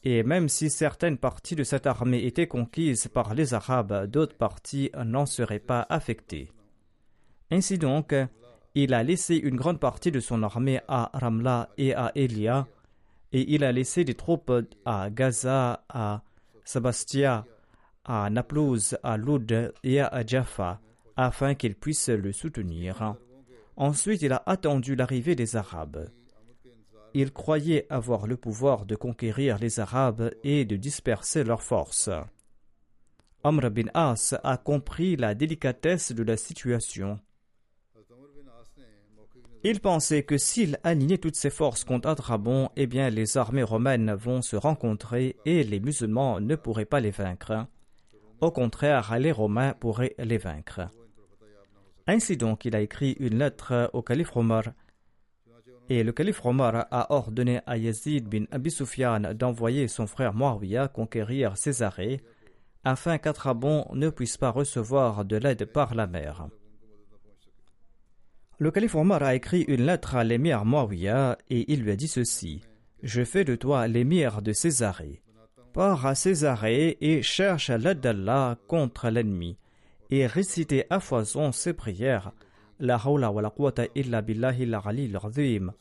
[0.03, 4.91] Et même si certaines parties de cette armée étaient conquises par les Arabes, d'autres parties
[5.05, 6.51] n'en seraient pas affectées.
[7.51, 8.13] Ainsi donc,
[8.83, 12.67] il a laissé une grande partie de son armée à Ramla et à Elia,
[13.31, 14.51] et il a laissé des troupes
[14.85, 16.23] à Gaza, à
[16.63, 17.45] Sabastia,
[18.05, 20.79] à Naplouse, à Loud et à Jaffa,
[21.15, 23.15] afin qu'ils puissent le soutenir.
[23.75, 26.09] Ensuite, il a attendu l'arrivée des Arabes.
[27.13, 32.09] Il croyait avoir le pouvoir de conquérir les Arabes et de disperser leurs forces.
[33.43, 37.19] Amr bin As a compris la délicatesse de la situation.
[39.63, 44.13] Il pensait que s'il alignait toutes ses forces contre Adrabon, eh bien les armées romaines
[44.13, 47.67] vont se rencontrer et les musulmans ne pourraient pas les vaincre.
[48.41, 50.87] Au contraire, les Romains pourraient les vaincre.
[52.07, 54.63] Ainsi donc, il a écrit une lettre au calife Omar.
[55.89, 60.87] Et le calife Omar a ordonné à Yazid bin Abi Sufyan d'envoyer son frère Muawiyah
[60.87, 62.21] conquérir Césarée,
[62.85, 66.47] afin qu'Adrabon ne puisse pas recevoir de l'aide par la mer.
[68.61, 72.09] Le calife Omar a écrit une lettre à l'émir Muawiyah et il lui a dit
[72.09, 72.61] ceci
[73.01, 75.21] Je fais de toi l'émir de Césarée.
[75.71, 79.57] Pars à Césarée et cherche l'aide d'Allah contre l'ennemi
[80.09, 82.33] et récitez à foison ces prières.
[82.81, 85.71] La hawla wa la quwwata illa billahi al-ali al-azim.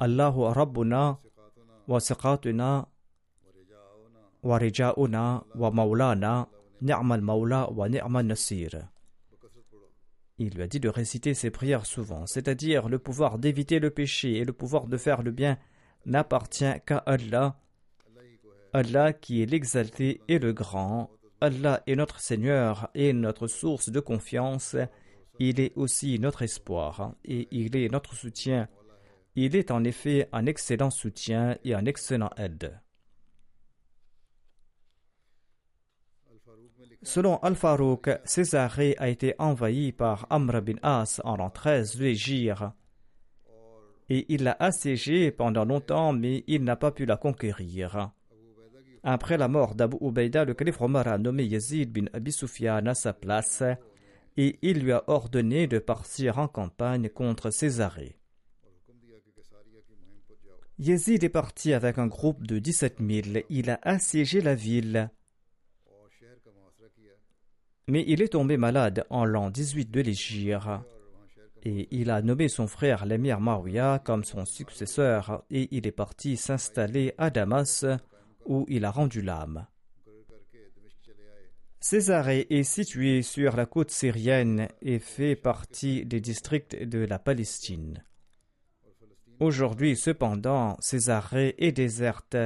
[0.00, 1.18] Allahu rabbuna
[1.86, 2.88] wa siqatuna
[4.42, 6.48] wa rija'una wa maulana
[6.82, 8.88] ni'mal maula wa ni'mal nasir.
[10.38, 14.36] Il lui a dit de réciter ces prières souvent, c'est-à-dire le pouvoir d'éviter le péché
[14.36, 15.58] et le pouvoir de faire le bien
[16.06, 17.58] n'appartient qu'à Allah,
[18.72, 24.00] Allah qui est l'exalté et le grand, Allah est notre Seigneur et notre source de
[24.00, 24.76] confiance,
[25.40, 28.68] il est aussi notre espoir et il est notre soutien.
[29.36, 32.80] Il est en effet un excellent soutien et un excellent aide.
[37.02, 42.64] Selon Al-Farouk, Césarée a été envahi par Amr bin As en l'an 13 de l'Égypte.
[44.08, 48.10] Et il l'a assiégée pendant longtemps, mais il n'a pas pu la conquérir.
[49.04, 52.94] Après la mort d'Abu Ubaïda, le calife Omar a nommé Yazid bin Abi Sufyan à
[52.94, 53.62] sa place
[54.36, 58.16] et il lui a ordonné de partir en campagne contre Césarée.
[60.78, 63.44] Yazid est parti avec un groupe de 17 000.
[63.50, 65.10] Il a assiégé la ville
[67.88, 70.68] mais il est tombé malade en l'an 18 de l'Égypte
[71.64, 76.36] et il a nommé son frère l'émir Maouya comme son successeur et il est parti
[76.36, 77.86] s'installer à Damas
[78.46, 79.66] où il a rendu l'âme.
[81.80, 88.04] Césarée est situé sur la côte syrienne et fait partie des districts de la Palestine.
[89.40, 92.36] Aujourd'hui, cependant, Césarée est déserte,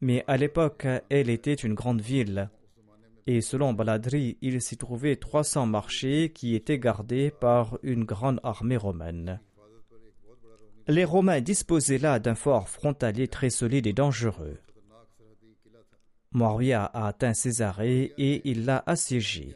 [0.00, 2.48] mais à l'époque, elle était une grande ville
[3.28, 8.78] et selon Baladri, il s'y trouvait 300 marchés qui étaient gardés par une grande armée
[8.78, 9.38] romaine.
[10.86, 14.56] Les Romains disposaient là d'un fort frontalier très solide et dangereux.
[16.32, 19.54] Moria a atteint Césarée et il l'a assiégé.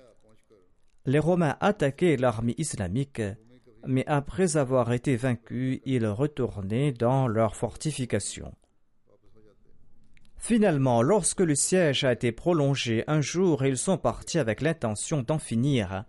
[1.06, 3.22] Les Romains attaquaient l'armée islamique,
[3.86, 8.52] mais après avoir été vaincus, ils retournaient dans leurs fortifications.
[10.42, 15.38] Finalement, lorsque le siège a été prolongé un jour, ils sont partis avec l'intention d'en
[15.38, 16.04] finir.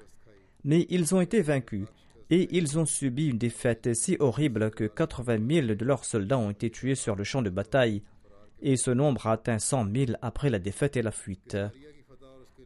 [0.63, 1.85] Mais ils ont été vaincus
[2.31, 6.49] et ils ont subi une défaite si horrible que 80 000 de leurs soldats ont
[6.49, 8.01] été tués sur le champ de bataille
[8.63, 11.55] et ce nombre a atteint 100 000 après la défaite et la fuite.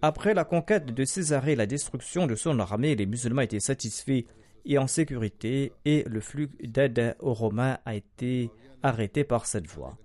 [0.01, 4.23] Après la conquête de Césarée et la destruction de son armée, les musulmans étaient satisfaits
[4.63, 8.51] et en sécurité et le flux d'aide aux Romains a été
[8.83, 9.97] arrêté par cette voie.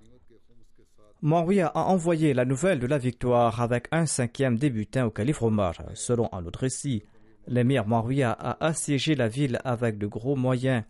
[1.25, 5.75] Moria a envoyé la nouvelle de la victoire avec un cinquième débutant au calife Omar.
[5.95, 7.05] Selon un autre récit,
[7.47, 10.83] l'émir Moria a assiégé la ville avec de gros moyens.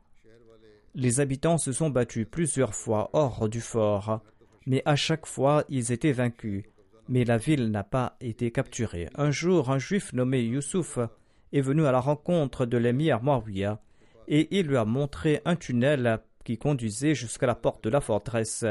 [0.95, 4.23] Les habitants se sont battus plusieurs fois hors du fort,
[4.65, 6.65] mais à chaque fois ils étaient vaincus.
[7.11, 9.11] Mais la ville n'a pas été capturée.
[9.15, 10.99] Un jour, un juif nommé Youssouf
[11.53, 13.83] est venu à la rencontre de l'émir Moria
[14.29, 18.65] et il lui a montré un tunnel qui conduisait jusqu'à la porte de la forteresse.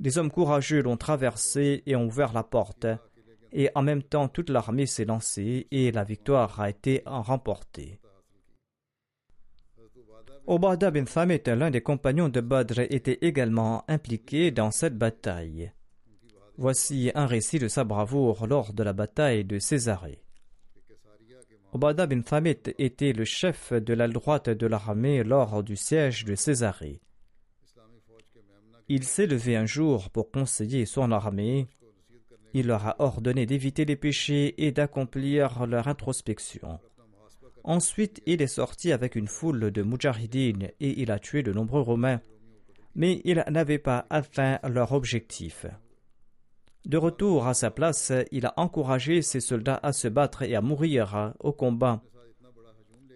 [0.00, 2.86] Des hommes courageux l'ont traversé et ont ouvert la porte,
[3.52, 7.98] et en même temps toute l'armée s'est lancée et la victoire a été remportée.
[10.46, 15.72] Obada bin Thamit, l'un des compagnons de Badr, était également impliqué dans cette bataille.
[16.58, 20.24] Voici un récit de sa bravoure lors de la bataille de Césarée.
[21.72, 26.34] Obada bin Thamit était le chef de l'aile droite de l'armée lors du siège de
[26.34, 27.00] Césarée.
[28.88, 31.66] Il s'est levé un jour pour conseiller son armée.
[32.54, 36.78] Il leur a ordonné d'éviter les péchés et d'accomplir leur introspection.
[37.64, 41.80] Ensuite, il est sorti avec une foule de mujahideen et il a tué de nombreux
[41.80, 42.20] Romains.
[42.94, 45.66] Mais il n'avait pas atteint leur objectif.
[46.84, 50.60] De retour à sa place, il a encouragé ses soldats à se battre et à
[50.60, 52.02] mourir au combat.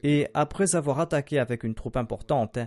[0.05, 2.59] Et après avoir attaqué avec une troupe importante,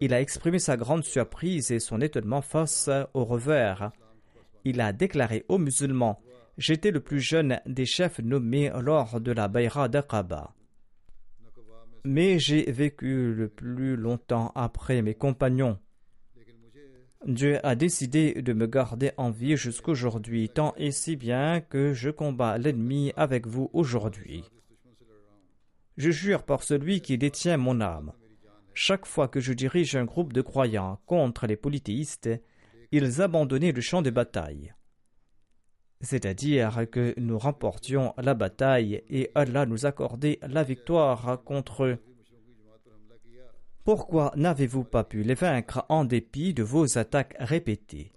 [0.00, 3.92] il a exprimé sa grande surprise et son étonnement face au revers.
[4.64, 6.20] Il a déclaré aux musulmans
[6.56, 10.54] J'étais le plus jeune des chefs nommés lors de la Bayra d'Aqaba.
[12.04, 15.78] Mais j'ai vécu le plus longtemps après mes compagnons.
[17.26, 22.10] Dieu a décidé de me garder en vie jusqu'aujourd'hui, tant et si bien que je
[22.10, 24.44] combats l'ennemi avec vous aujourd'hui.
[25.96, 28.12] Je jure par celui qui détient mon âme.
[28.74, 32.30] Chaque fois que je dirige un groupe de croyants contre les polythéistes,
[32.90, 34.74] ils abandonnaient le champ de bataille.
[36.00, 41.98] C'est-à-dire que nous remportions la bataille et Allah nous accordait la victoire contre eux.
[43.84, 48.12] Pourquoi n'avez-vous pas pu les vaincre en dépit de vos attaques répétées?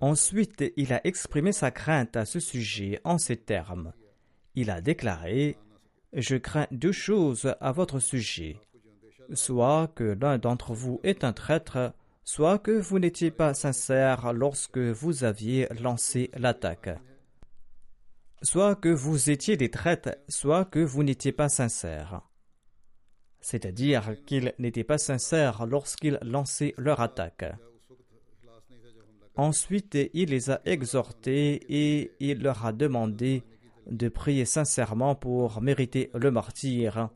[0.00, 3.92] Ensuite, il a exprimé sa crainte à ce sujet en ces termes.
[4.54, 5.58] Il a déclaré
[6.12, 8.56] Je crains deux choses à votre sujet.
[9.32, 11.92] Soit que l'un d'entre vous est un traître,
[12.24, 16.90] soit que vous n'étiez pas sincère lorsque vous aviez lancé l'attaque.
[18.42, 22.22] Soit que vous étiez des traîtres, soit que vous n'étiez pas sincère
[23.40, 27.44] c'est-à-dire qu'ils n'étaient pas sincères lorsqu'ils lançaient leur attaque.
[29.36, 33.42] Ensuite, il les a exhortés et il leur a demandé
[33.90, 37.08] de prier sincèrement pour mériter le martyr.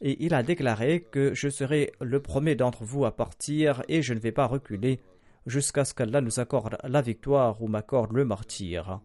[0.00, 4.14] Et il a déclaré que je serai le premier d'entre vous à partir et je
[4.14, 5.00] ne vais pas reculer
[5.46, 9.00] jusqu'à ce qu'Allah nous accorde la victoire ou m'accorde le martyr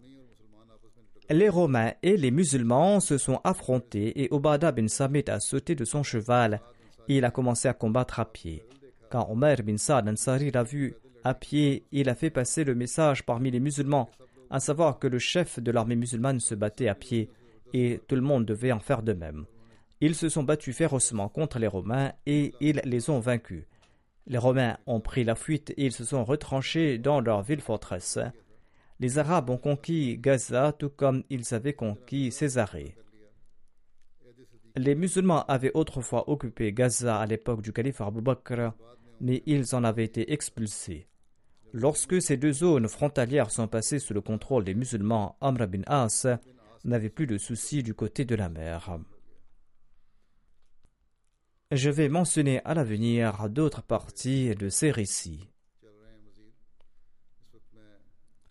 [1.30, 5.86] les Romains et les musulmans se sont affrontés et Obada bin Samit a sauté de
[5.86, 6.62] son cheval
[7.08, 8.64] et il a commencé à combattre à pied.
[9.10, 13.26] Quand Omar bin Saad Ansari l'a vu à pied, il a fait passer le message
[13.26, 14.10] parmi les musulmans,
[14.50, 17.30] à savoir que le chef de l'armée musulmane se battait à pied
[17.74, 19.46] et tout le monde devait en faire de même.
[20.06, 23.66] Ils se sont battus férocement contre les Romains et ils les ont vaincus.
[24.28, 28.20] Les Romains ont pris la fuite et ils se sont retranchés dans leur ville-forteresse
[29.04, 32.96] les Arabes ont conquis Gaza tout comme ils avaient conquis Césarée.
[34.78, 38.72] Les musulmans avaient autrefois occupé Gaza à l'époque du calife Abu Bakr,
[39.20, 41.08] mais ils en avaient été expulsés.
[41.74, 46.26] Lorsque ces deux zones frontalières sont passées sous le contrôle des musulmans, Amr bin As
[46.86, 49.00] n'avait plus de soucis du côté de la mer.
[51.76, 55.50] Je vais mentionner à l'avenir d'autres parties de ces récits.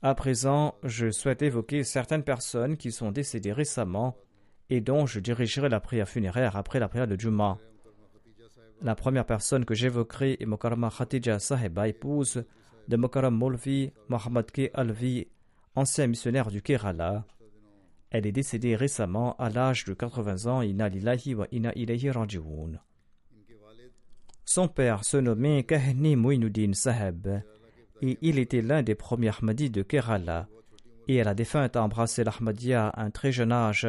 [0.02, 4.16] À présent, je souhaite évoquer certaines personnes qui sont décédées récemment
[4.70, 7.58] et dont je dirigerai la prière funéraire après la prière de Juma.
[8.80, 12.44] La première personne que j'évoquerai est Mokarama Khatija Saheba, épouse
[12.88, 14.72] de Mokaram Molvi Mohammad K.
[14.74, 15.28] Alvi,
[15.76, 17.24] ancien missionnaire du Kerala.
[18.10, 20.62] Elle est décédée récemment à l'âge de 80 ans.
[20.62, 22.80] Inna lillahi wa inna ilayhi raji'un.
[24.44, 27.42] Son père se nommait Kahni Muinuddin Saheb
[28.02, 30.48] et il était l'un des premiers Ahmadis de Kerala.
[31.08, 33.88] Et la défunte a embrassé l'Ahmadiyya à un très jeune âge.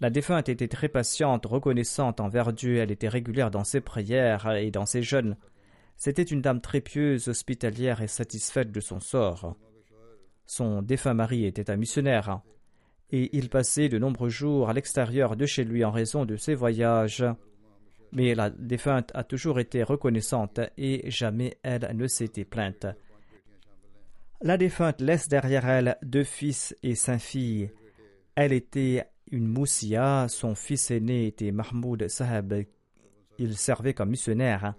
[0.00, 4.70] La défunte était très patiente, reconnaissante envers Dieu, elle était régulière dans ses prières et
[4.70, 5.36] dans ses jeûnes.
[5.96, 9.56] C'était une dame très pieuse, hospitalière et satisfaite de son sort.
[10.46, 12.40] Son défunt mari était un missionnaire,
[13.10, 16.54] et il passait de nombreux jours à l'extérieur de chez lui en raison de ses
[16.54, 17.24] voyages
[18.12, 22.86] mais la défunte a toujours été reconnaissante et jamais elle ne s'était plainte.
[24.42, 27.70] La défunte laisse derrière elle deux fils et cinq filles.
[28.34, 32.64] Elle était une moussia, son fils aîné était Mahmoud Saheb.
[33.38, 34.74] Il servait comme missionnaire.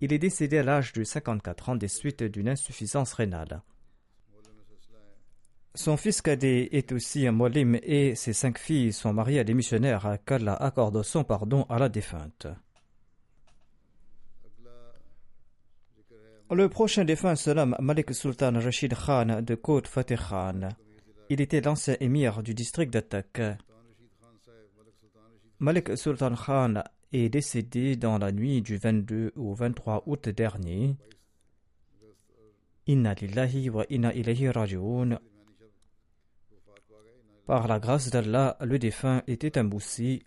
[0.00, 3.62] Il est décédé à l'âge de 54 ans des suites d'une insuffisance rénale.
[5.74, 9.54] Son fils cadet est aussi un molim et ses cinq filles sont mariées à des
[9.54, 12.46] missionnaires qu'Allah accorde son pardon à la défunte.
[16.50, 17.50] Le prochain défunt se
[17.80, 20.68] Malik Sultan Rashid Khan de Côte Fateh Khan.
[21.30, 23.40] Il était l'ancien émir du district d'Attaque.
[25.58, 26.82] Malik Sultan Khan
[27.14, 30.96] est décédé dans la nuit du 22 au 23 août dernier.
[32.86, 35.18] Inna lillahi wa inna ilayhi raji'un.
[37.46, 40.24] Par la grâce d'Allah, le défunt était un boussi.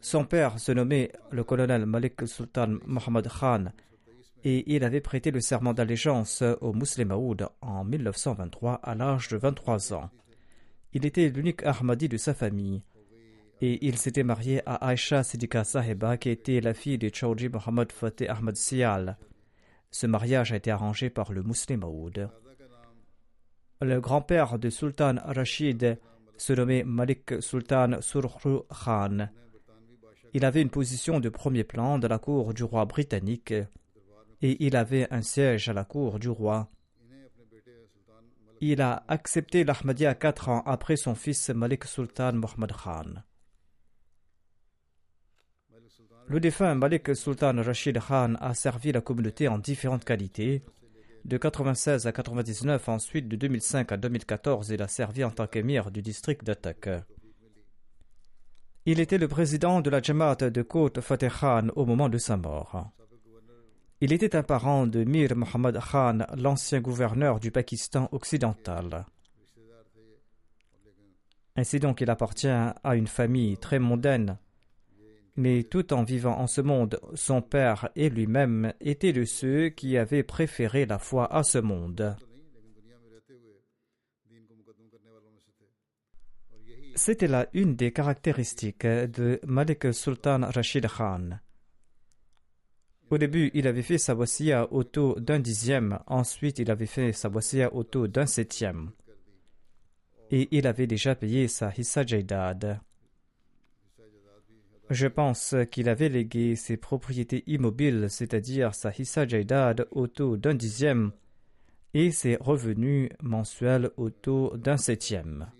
[0.00, 3.66] Son père se nommait le colonel Malik Sultan Muhammad Khan
[4.44, 9.94] et il avait prêté le serment d'allégeance au Maoud en 1923 à l'âge de 23
[9.94, 10.10] ans.
[10.92, 12.82] Il était l'unique Ahmadi de sa famille
[13.60, 17.90] et il s'était marié à Aisha Sidika Saheba qui était la fille de Chowdhury Muhammad
[17.92, 19.18] Fateh Ahmad Sial.
[19.90, 22.30] Ce mariage a été arrangé par le Maoud.
[23.80, 26.00] Le grand-père de Sultan Rashid
[26.36, 29.28] se nommait Malik Sultan Surkhru Khan.
[30.34, 33.52] Il avait une position de premier plan dans la cour du roi britannique
[34.42, 36.68] et il avait un siège à la cour du roi.
[38.60, 43.22] Il a accepté l'Ahmadiyya quatre ans après son fils Malik Sultan Muhammad Khan.
[46.26, 50.64] Le défunt Malik Sultan Rashid Khan a servi la communauté en différentes qualités.
[51.28, 55.90] De 96 à 99, ensuite de 2005 à 2014, il a servi en tant qu'émir
[55.90, 56.88] du district d'Attaque.
[58.86, 62.38] Il était le président de la Jamaat de Côte Fateh Khan au moment de sa
[62.38, 62.90] mort.
[64.00, 69.04] Il était un parent de Mir Muhammad Khan, l'ancien gouverneur du Pakistan occidental.
[71.56, 74.38] Ainsi donc, il appartient à une famille très mondaine.
[75.38, 79.96] Mais tout en vivant en ce monde, son père et lui-même étaient de ceux qui
[79.96, 82.16] avaient préféré la foi à ce monde.
[86.96, 91.38] C'était là une des caractéristiques de Malik Sultan Rashid Khan.
[93.08, 97.12] Au début, il avait fait sa wasiya au taux d'un dixième, ensuite il avait fait
[97.12, 98.90] sa wasiya au taux d'un septième.
[100.32, 102.80] Et il avait déjà payé sa hissa jaidad.
[104.90, 110.54] Je pense qu'il avait légué ses propriétés immobiles, c'est-à-dire sa hissa jaidad au taux d'un
[110.54, 111.12] dixième
[111.92, 115.50] et ses revenus mensuels au taux d'un septième.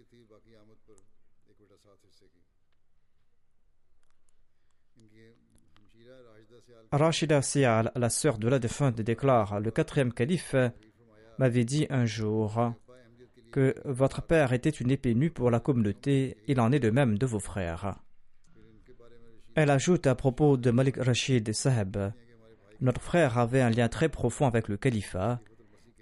[6.91, 10.57] Rachida Sial, la sœur de la défunte, déclare Le quatrième calife
[11.39, 12.72] m'avait dit un jour
[13.53, 17.18] que votre père était une épée nue pour la communauté, il en est de même
[17.18, 17.99] de vos frères.
[19.61, 21.97] Elle ajoute à propos de Malik Rashid Saheb
[22.81, 25.41] Notre frère avait un lien très profond avec le califat.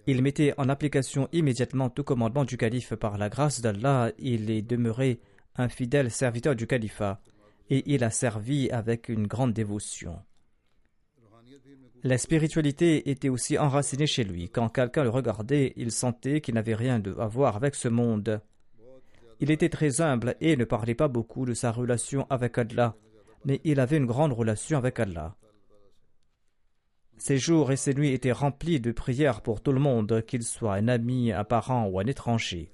[0.07, 4.13] Il mettait en application immédiatement tout commandement du calife par la grâce d'Allah.
[4.19, 5.21] Il est demeuré
[5.57, 7.23] un fidèle serviteur du califat
[7.71, 10.19] et il a servi avec une grande dévotion.
[12.03, 14.51] La spiritualité était aussi enracinée chez lui.
[14.51, 18.43] Quand quelqu'un le regardait, il sentait qu'il n'avait rien à voir avec ce monde.
[19.41, 22.95] Il était très humble et ne parlait pas beaucoup de sa relation avec Allah,
[23.45, 25.37] mais il avait une grande relation avec Allah.
[27.19, 30.75] Ses jours et ses nuits étaient remplis de prières pour tout le monde, qu'il soit
[30.75, 32.73] un ami, un parent ou un étranger.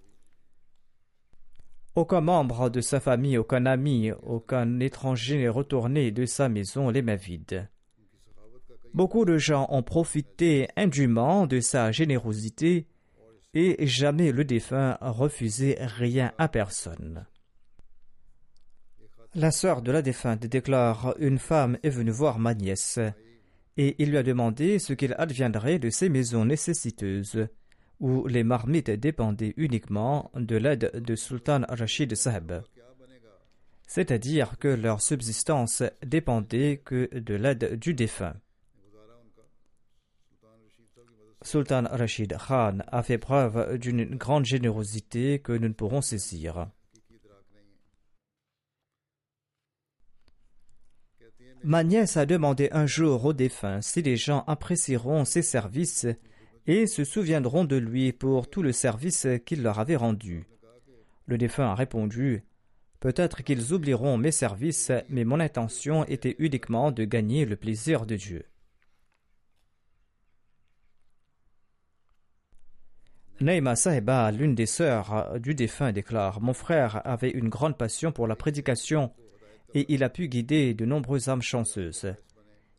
[1.94, 7.02] Aucun membre de sa famille, aucun ami, aucun étranger n'est retourné de sa maison les
[7.02, 7.68] mains vides.
[8.94, 12.86] Beaucoup de gens ont profité indûment de sa générosité
[13.54, 17.26] et jamais le défunt refusé rien à personne.
[19.35, 22.99] La sœur de la défunte déclare Une femme est venue voir ma nièce
[23.78, 27.49] et il lui a demandé ce qu'il adviendrait de ces maisons nécessiteuses
[27.99, 32.62] où les marmites dépendaient uniquement de l'aide de Sultan Rachid Saheb.
[33.87, 38.35] C'est-à-dire que leur subsistance dépendait que de l'aide du défunt.
[41.41, 46.68] Sultan Rashid Khan a fait preuve d'une grande générosité que nous ne pourrons saisir.
[51.64, 56.06] Ma nièce a demandé un jour au défunt si les gens apprécieront ses services
[56.66, 60.44] et se souviendront de lui pour tout le service qu'il leur avait rendu.
[61.26, 62.42] Le défunt a répondu
[62.98, 68.16] Peut-être qu'ils oublieront mes services, mais mon intention était uniquement de gagner le plaisir de
[68.16, 68.44] Dieu.
[73.40, 78.28] Neima Sahiba, l'une des sœurs du défunt, déclare Mon frère avait une grande passion pour
[78.28, 79.12] la prédication
[79.74, 82.14] et il a pu guider de nombreuses âmes chanceuses.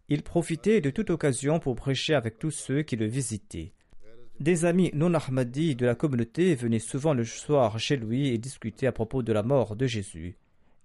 [0.09, 3.73] Il profitait de toute occasion pour prêcher avec tous ceux qui le visitaient.
[4.39, 8.87] Des amis non ahmadis de la communauté venaient souvent le soir chez lui et discutaient
[8.87, 10.35] à propos de la mort de Jésus.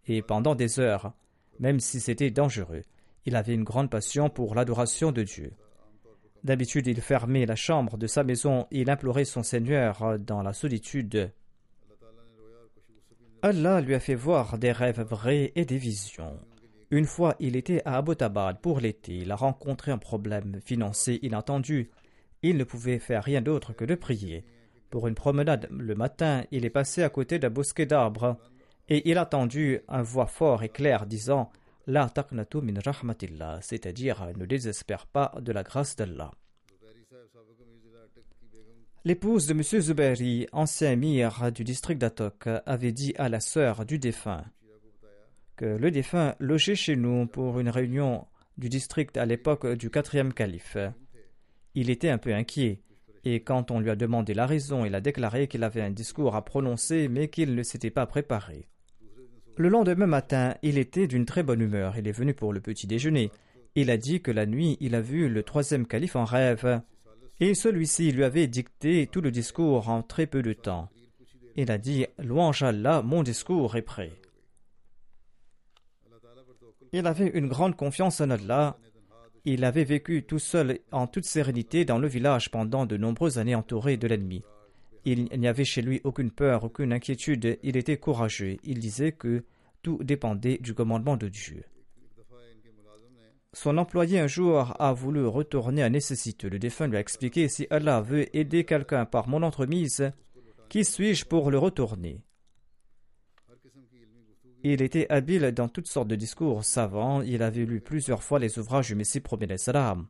[0.07, 1.13] Et pendant des heures,
[1.59, 2.83] même si c'était dangereux,
[3.27, 5.53] il avait une grande passion pour l'adoration de Dieu.
[6.45, 10.53] D'habitude, il fermait la chambre de sa maison et il implorait son Seigneur dans la
[10.53, 11.33] solitude.
[13.41, 16.41] Allah lui a fait voir des rêves vrais et des visions.
[16.91, 19.17] Une fois, il était à Abbottabad pour l'été.
[19.19, 21.91] Il a rencontré un problème financier inattendu.
[22.43, 24.45] Il ne pouvait faire rien d'autre que de prier.
[24.91, 28.39] Pour une promenade le matin, il est passé à côté d'un bosquet d'arbres
[28.89, 31.53] et il a entendu un voix fort et claire disant
[31.87, 36.33] La taqnatu min rahmatillah, c'est-à-dire ne désespère pas de la grâce d'Allah.
[39.09, 39.63] L'épouse de M.
[39.63, 44.45] Zubairi, ancien émir du district d'Atok, avait dit à la sœur du défunt
[45.57, 48.27] que le défunt logeait chez nous pour une réunion
[48.59, 50.77] du district à l'époque du quatrième calife.
[51.75, 52.83] Il était un peu inquiet,
[53.25, 56.37] et quand on lui a demandé la raison, il a déclaré qu'il avait un discours
[56.37, 58.69] à prononcer mais qu'il ne s'était pas préparé.
[59.57, 61.97] Le lendemain matin, il était d'une très bonne humeur.
[61.97, 63.31] Il est venu pour le petit déjeuner.
[63.75, 66.83] Il a dit que la nuit, il a vu le troisième calife en rêve,
[67.41, 70.89] et celui-ci lui avait dicté tout le discours en très peu de temps.
[71.57, 74.13] Il a dit Louange Allah, mon discours est prêt.
[76.93, 78.79] Il avait une grande confiance en Allah.
[79.45, 83.55] Il avait vécu tout seul en toute sérénité dans le village pendant de nombreuses années
[83.55, 84.43] entouré de l'ennemi.
[85.05, 87.59] Il n'y avait chez lui aucune peur, aucune inquiétude.
[87.63, 88.57] Il était courageux.
[88.65, 89.45] Il disait que
[89.83, 91.65] tout dépendait du commandement de Dieu.
[93.61, 96.49] Son employé un jour a voulu retourner à nécessité.
[96.49, 100.13] Le défunt lui a expliqué si Allah veut aider quelqu'un par mon entremise,
[100.69, 102.23] qui suis-je pour le retourner?
[104.63, 107.21] Il était habile dans toutes sortes de discours savants.
[107.23, 110.07] Il avait lu plusieurs fois les ouvrages du Messie premier salam.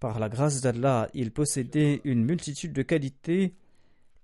[0.00, 3.54] Par la grâce d'Allah, il possédait une multitude de qualités.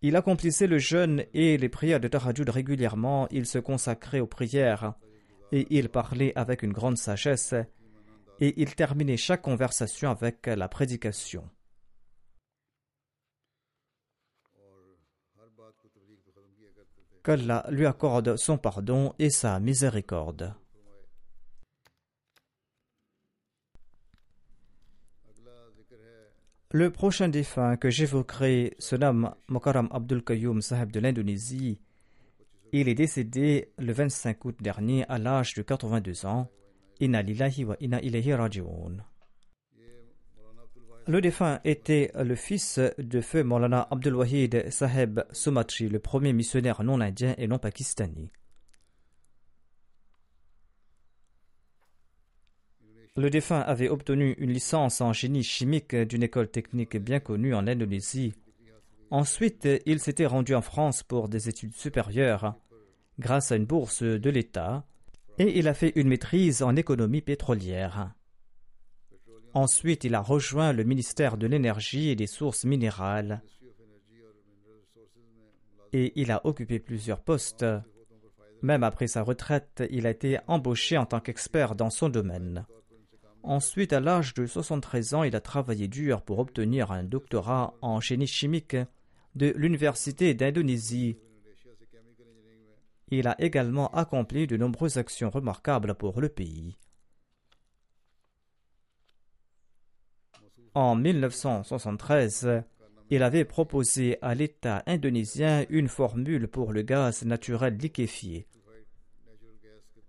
[0.02, 3.28] Il accomplissait le jeûne et les prières de Tahajjud régulièrement.
[3.30, 4.94] Il se consacrait aux prières
[5.52, 7.54] et il parlait avec une grande sagesse.
[8.40, 11.48] Et il terminait chaque conversation avec la prédication.
[17.22, 20.54] qu'Allah lui accorde son pardon et sa miséricorde.
[26.72, 31.80] Le prochain défunt que j'évoquerai se nomme Mokaram Abdul Qayyum Sahib de l'Indonésie.
[32.72, 36.48] Il est décédé le 25 août dernier à l'âge de 82 ans.
[41.06, 46.82] Le défunt était le fils de feu Maulana Abdul Wahid Saheb Sumatri, le premier missionnaire
[46.82, 48.30] non indien et non pakistani.
[53.16, 57.66] Le défunt avait obtenu une licence en génie chimique d'une école technique bien connue en
[57.66, 58.34] Indonésie.
[59.10, 62.54] Ensuite, il s'était rendu en France pour des études supérieures
[63.18, 64.86] grâce à une bourse de l'État
[65.40, 68.12] et il a fait une maîtrise en économie pétrolière.
[69.54, 73.42] Ensuite, il a rejoint le ministère de l'énergie et des sources minérales
[75.94, 77.64] et il a occupé plusieurs postes.
[78.60, 82.66] Même après sa retraite, il a été embauché en tant qu'expert dans son domaine.
[83.42, 87.98] Ensuite, à l'âge de 73 ans, il a travaillé dur pour obtenir un doctorat en
[87.98, 88.76] génie chimique
[89.36, 91.16] de l'Université d'Indonésie.
[93.10, 96.76] Il a également accompli de nombreuses actions remarquables pour le pays.
[100.74, 102.62] En 1973,
[103.10, 108.46] il avait proposé à l'État indonésien une formule pour le gaz naturel liquéfié.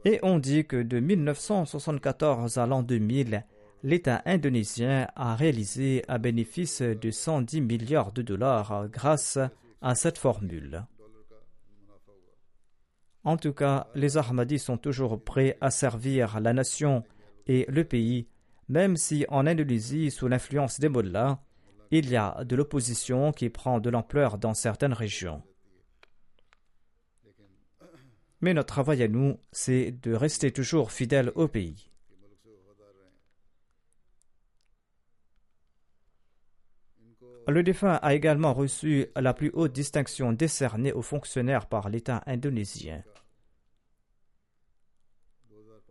[0.06, 3.44] Et on dit que de 1974 à l'an 2000,
[3.84, 9.40] l'État indonésien a réalisé un bénéfice de 110 milliards de dollars grâce
[9.82, 10.86] à cette formule.
[13.24, 17.04] En tout cas, les Ahmadis sont toujours prêts à servir la nation
[17.48, 18.28] et le pays
[18.72, 21.44] même si en Indonésie, sous l'influence des mollahs,
[21.92, 25.44] il y a de l'opposition qui prend de l'ampleur dans certaines régions.
[28.40, 31.91] Mais notre travail à nous, c'est de rester toujours fidèles au pays.
[37.48, 43.04] Le défunt a également reçu la plus haute distinction décernée aux fonctionnaires par l'État indonésien.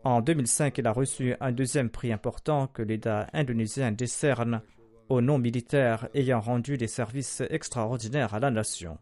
[0.05, 4.63] En 2005, il a reçu un deuxième prix important que l'État indonésien décerne
[5.11, 8.97] aux non-militaires ayant rendu des services extraordinaires à la nation.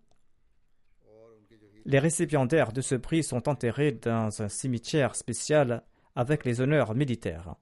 [1.84, 5.82] Les récipiendaires de ce prix sont enterrés dans un cimetière spécial
[6.16, 7.54] avec les honneurs militaires.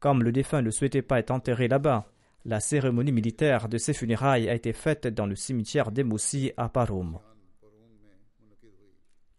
[0.00, 2.10] Comme le défunt ne souhaitait pas être enterré là-bas,
[2.44, 7.18] la cérémonie militaire de ses funérailles a été faite dans le cimetière d'Emoussi à Parum.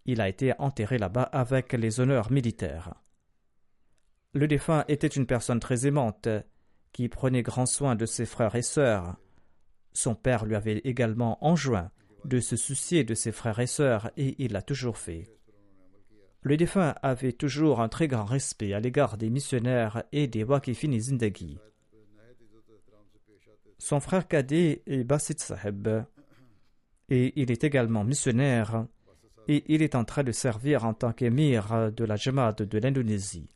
[0.06, 2.94] Il a été enterré là-bas avec les honneurs militaires.
[4.34, 6.30] Le défunt était une personne très aimante,
[6.92, 9.18] qui prenait grand soin de ses frères et sœurs.
[9.94, 11.92] Son père lui avait également enjoint
[12.26, 15.28] de se soucier de ses frères et sœurs, et il l'a toujours fait.
[16.44, 21.00] Le défunt avait toujours un très grand respect à l'égard des missionnaires et des Wakifini
[21.00, 21.60] Zindagi.
[23.82, 26.06] Son frère cadet est Basit Saheb,
[27.10, 28.86] et il est également missionnaire
[29.48, 33.50] et il est en train de servir en tant qu'émir de la Jamaat de l'Indonésie.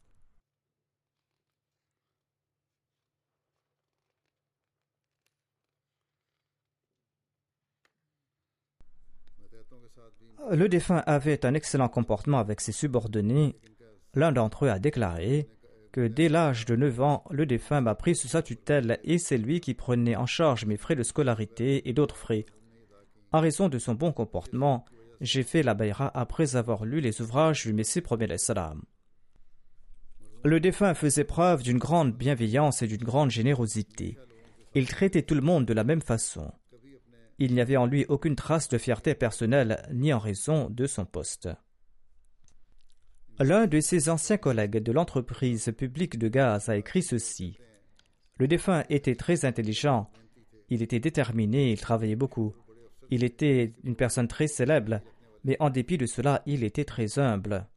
[10.50, 13.60] Le défunt avait un excellent comportement avec ses subordonnés.
[14.16, 15.48] L'un d'entre eux a déclaré
[16.02, 19.60] dès l'âge de 9 ans, le défunt m'a pris sous sa tutelle et c'est lui
[19.62, 22.46] qui prenait en charge mes frais de scolarité et d'autres frais.
[23.32, 24.86] En raison de son bon comportement,
[25.22, 28.82] j'ai fait la baïra après avoir lu les ouvrages du Messie premier salam.
[30.44, 34.18] Le défunt faisait preuve d'une grande bienveillance et d'une grande générosité.
[34.76, 36.52] Il traitait tout le monde de la même façon.
[37.40, 41.06] Il n'y avait en lui aucune trace de fierté personnelle ni en raison de son
[41.06, 41.50] poste.
[43.40, 47.58] L'un de ses anciens collègues de l'entreprise publique de gaz a écrit ceci.
[48.38, 50.10] Le défunt était très intelligent,
[50.70, 52.56] il était déterminé, il travaillait beaucoup.
[53.10, 55.02] Il était une personne très célèbre,
[55.44, 57.68] mais en dépit de cela, il était très humble.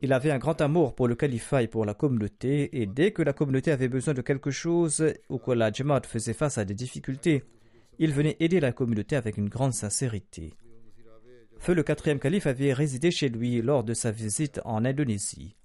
[0.00, 3.22] Il avait un grand amour pour le califat et pour la communauté, et dès que
[3.22, 6.74] la communauté avait besoin de quelque chose ou que la Jamaat faisait face à des
[6.74, 7.44] difficultés,
[7.98, 10.54] il venait aider la communauté avec une grande sincérité.
[11.66, 15.56] Le quatrième calife avait résidé chez lui lors de sa visite en Indonésie.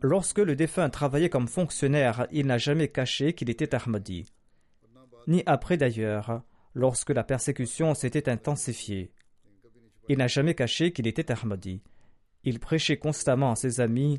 [0.00, 4.32] Lorsque le défunt travaillait comme fonctionnaire, il n'a jamais caché qu'il était Ahmadi.
[5.26, 6.42] Ni après d'ailleurs,
[6.74, 9.12] lorsque la persécution s'était intensifiée.
[10.08, 11.82] Il n'a jamais caché qu'il était Ahmadi.
[12.44, 14.18] Il prêchait constamment à ses amis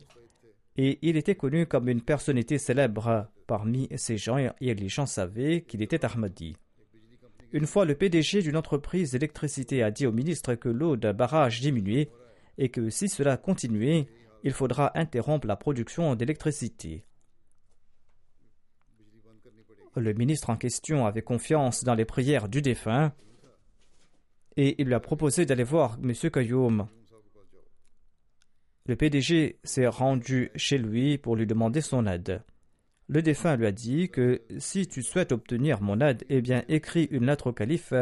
[0.77, 5.63] et il était connu comme une personnalité célèbre parmi ces gens et les gens savaient
[5.63, 6.55] qu'il était Ahmadi.
[7.51, 11.61] Une fois, le PDG d'une entreprise d'électricité a dit au ministre que l'eau d'un barrage
[11.61, 12.09] diminuait
[12.57, 14.07] et que si cela continuait,
[14.43, 17.03] il faudra interrompre la production d'électricité.
[19.95, 23.13] Le ministre en question avait confiance dans les prières du défunt
[24.55, 26.13] et il lui a proposé d'aller voir M.
[26.31, 26.87] Kayoum
[28.89, 32.41] le PDG s'est rendu chez lui pour lui demander son aide.
[33.09, 37.05] Le défunt lui a dit que si tu souhaites obtenir mon aide, eh bien écris
[37.09, 37.93] une lettre au calife,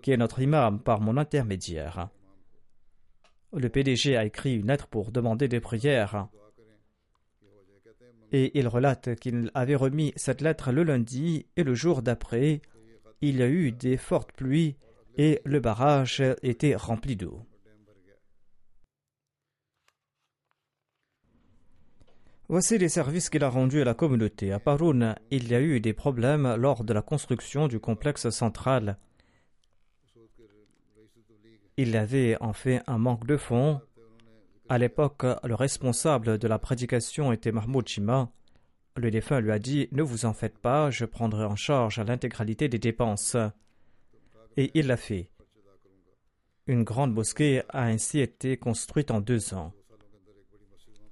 [0.00, 2.08] qui est notre imam, par mon intermédiaire.
[3.52, 6.28] Le PDG a écrit une lettre pour demander des prières.
[8.30, 12.62] Et il relate qu'il avait remis cette lettre le lundi et le jour d'après,
[13.22, 14.76] il y a eu des fortes pluies
[15.16, 17.44] et le barrage était rempli d'eau.
[22.48, 24.52] Voici les services qu'il a rendus à la communauté.
[24.52, 28.98] À Paroun, il y a eu des problèmes lors de la construction du complexe central.
[31.78, 33.80] Il y avait en fait un manque de fonds.
[34.68, 38.30] À l'époque, le responsable de la prédication était Mahmoud Chima.
[38.96, 42.68] Le défunt lui a dit Ne vous en faites pas, je prendrai en charge l'intégralité
[42.68, 43.36] des dépenses.
[44.58, 45.30] Et il l'a fait.
[46.66, 49.72] Une grande mosquée a ainsi été construite en deux ans.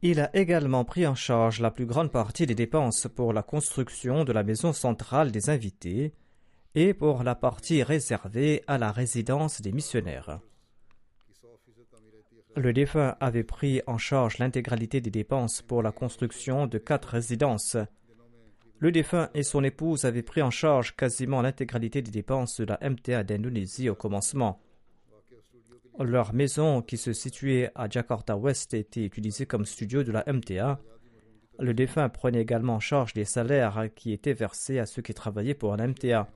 [0.05, 4.25] Il a également pris en charge la plus grande partie des dépenses pour la construction
[4.25, 6.13] de la maison centrale des invités
[6.75, 10.41] et pour la partie réservée à la résidence des missionnaires.
[12.57, 17.77] Le défunt avait pris en charge l'intégralité des dépenses pour la construction de quatre résidences.
[18.79, 22.81] Le défunt et son épouse avaient pris en charge quasiment l'intégralité des dépenses de la
[22.83, 24.61] MTA d'Indonésie au commencement.
[25.99, 30.81] Leur maison, qui se situait à Jakarta West, était utilisée comme studio de la MTA.
[31.59, 35.55] Le défunt prenait également en charge les salaires qui étaient versés à ceux qui travaillaient
[35.55, 36.29] pour la MTA.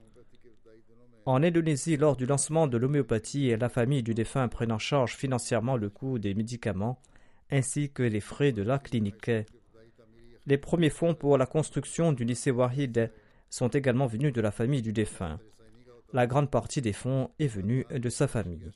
[1.25, 5.77] En Indonésie, lors du lancement de l'homéopathie, la famille du défunt prenait en charge financièrement
[5.77, 7.01] le coût des médicaments
[7.51, 9.31] ainsi que les frais de la clinique.
[10.47, 13.11] Les premiers fonds pour la construction du lycée Wahid
[13.51, 15.39] sont également venus de la famille du défunt.
[16.13, 18.71] La grande partie des fonds est venue de sa famille.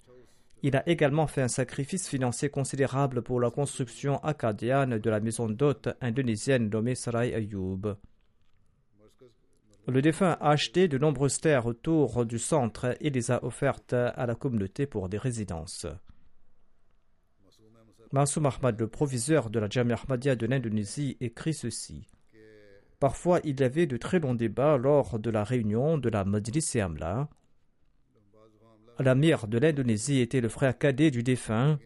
[0.63, 5.49] Il a également fait un sacrifice financier considérable pour la construction acadienne de la maison
[5.49, 7.97] d'hôte indonésienne nommée Sarai Ayoub.
[9.87, 14.27] Le défunt a acheté de nombreuses terres autour du centre et les a offertes à
[14.27, 15.87] la communauté pour des résidences.
[18.13, 22.07] Massoum Ahmad, le proviseur de la Jamia Ahmadiyya de l'Indonésie, écrit ceci.
[22.99, 26.25] Parfois, il y avait de très longs débats lors de la réunion de la
[29.03, 31.79] l'amir de l'Indonésie était le frère cadet du défunt.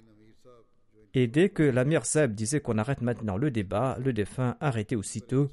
[1.15, 5.49] Et dès que l'amir Seb disait qu'on arrête maintenant le débat, le défunt arrêtait aussitôt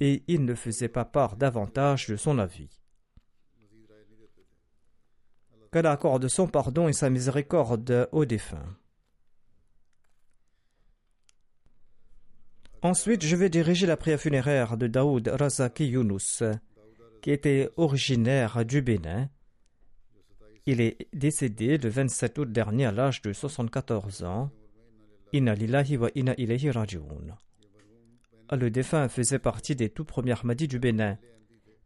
[0.00, 2.80] et il ne faisait pas part davantage de son avis.
[5.72, 8.76] Qu'Allah accorde son pardon et sa miséricorde au défunt.
[12.82, 16.42] Ensuite, je vais diriger la prière funéraire de Daoud Razaki Yunus.
[17.20, 19.28] qui était originaire du Bénin.
[20.68, 24.50] Il est décédé le 27 août dernier à l'âge de 74 ans.
[25.32, 26.10] Wa.
[28.52, 31.18] Le défunt faisait partie des tout premiers Ahmadis du Bénin.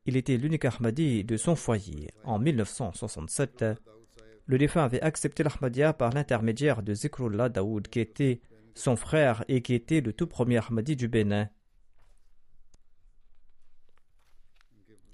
[0.06, 2.08] Il était l'unique Ahmadi de son foyer.
[2.24, 3.64] En 1967,
[4.46, 8.40] le défunt avait accepté l'Ahmadiyya par l'intermédiaire de Zikrullah Daoud, qui était
[8.74, 11.50] son frère et qui était le tout premier Ahmadi du Bénin.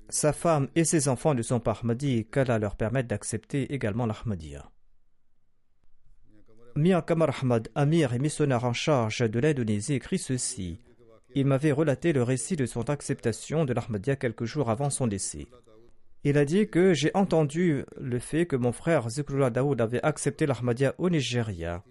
[0.08, 4.70] Sa femme et ses enfants ne sont pas Ahmadis, qu'Allah leur permette d'accepter également l'Ahmadiyya.
[6.76, 10.78] Mia Kamar Ahmad, amir et missionnaire en charge de l'Indonésie, écrit ceci.
[11.34, 15.46] Il m'avait relaté le récit de son acceptation de l'Ahmadiyya quelques jours avant son décès.
[16.22, 20.46] Il a dit que j'ai entendu le fait que mon frère Zikrullah Daoud avait accepté
[20.46, 21.82] l'Ahmadiyya au Nigeria.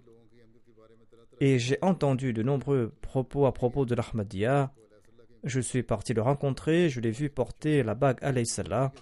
[1.40, 4.72] Et j'ai entendu de nombreux propos à propos de l'Ahmadiyya
[5.46, 8.92] je suis parti le rencontrer, je l'ai vu porter la bague salah.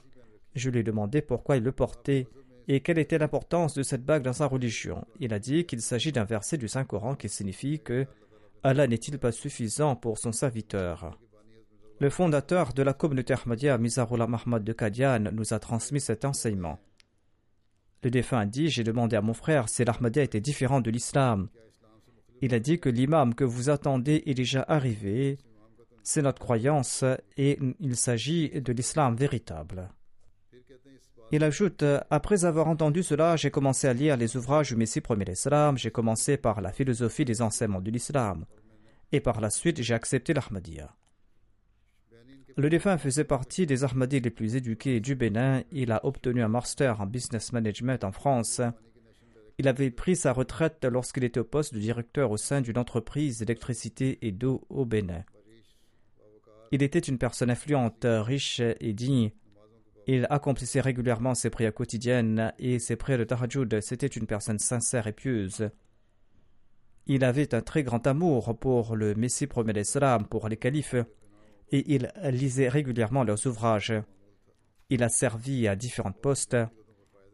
[0.54, 2.28] Je lui ai demandé pourquoi il le portait
[2.68, 5.06] et quelle était l'importance de cette bague dans sa religion.
[5.20, 8.06] Il a dit qu'il s'agit d'un verset du Saint-Coran qui signifie que
[8.62, 11.18] Allah n'est-il pas suffisant pour son serviteur
[11.98, 16.78] Le fondateur de la communauté Ahmadiyya, Mizarullah Mahmad de Kadian, nous a transmis cet enseignement.
[18.02, 21.48] Le défunt a dit J'ai demandé à mon frère si l'Ahmadiyya était différent de l'islam.
[22.42, 25.38] Il a dit que l'imam que vous attendez est déjà arrivé
[26.04, 27.02] c'est notre croyance
[27.36, 29.88] et il s'agit de l'islam véritable.
[31.32, 35.24] Il ajoute Après avoir entendu cela, j'ai commencé à lire les ouvrages du Messie premier
[35.24, 35.78] l'islam.
[35.78, 38.44] J'ai commencé par la philosophie des enseignements de l'islam.
[39.10, 40.94] Et par la suite, j'ai accepté l'Ahmadiyya.
[42.56, 45.62] Le défunt faisait partie des Ahmadis les plus éduqués du Bénin.
[45.72, 48.60] Il a obtenu un master en business management en France.
[49.58, 53.38] Il avait pris sa retraite lorsqu'il était au poste de directeur au sein d'une entreprise
[53.38, 55.24] d'électricité et d'eau au Bénin.
[56.74, 59.30] Il était une personne influente, riche et digne.
[60.08, 63.80] Il accomplissait régulièrement ses prières quotidiennes et ses prières de Tahajjud.
[63.80, 65.70] C'était une personne sincère et pieuse.
[67.06, 70.96] Il avait un très grand amour pour le Messie premier d'Islam, pour les califes,
[71.70, 73.94] et il lisait régulièrement leurs ouvrages.
[74.90, 76.56] Il a servi à différents postes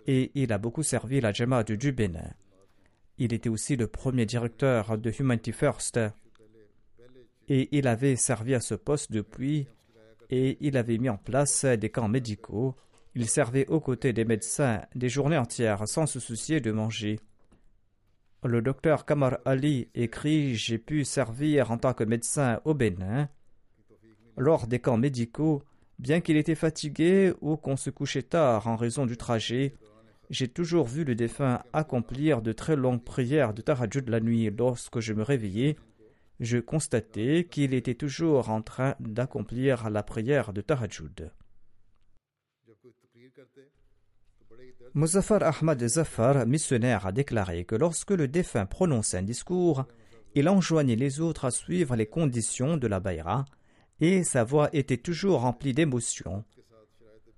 [0.07, 2.35] et il a beaucoup servi la Jamaat du Bénin.
[3.17, 5.99] Il était aussi le premier directeur de Humanity First,
[7.51, 9.67] et il avait servi à ce poste depuis
[10.31, 12.77] et il avait mis en place des camps médicaux.
[13.17, 17.19] Il servait aux côtés des médecins des journées entières sans se soucier de manger.
[18.45, 23.29] Le docteur Kamar Ali écrit J'ai pu servir en tant que médecin au Bénin.
[24.37, 25.65] Lors des camps médicaux,
[25.99, 29.75] bien qu'il était fatigué ou qu'on se couchait tard en raison du trajet,
[30.31, 35.01] j'ai toujours vu le défunt accomplir de très longues prières de Tahajjud la nuit lorsque
[35.01, 35.77] je me réveillais
[36.41, 41.31] je constatais qu'il était toujours en train d'accomplir la prière de Tahajjud.
[44.95, 49.85] Muzaffar Ahmad Zafar, missionnaire, a déclaré que lorsque le défunt prononçait un discours,
[50.35, 53.45] il enjoignait les autres à suivre les conditions de la Bayra,
[54.01, 56.45] et sa voix était toujours remplie d'émotion.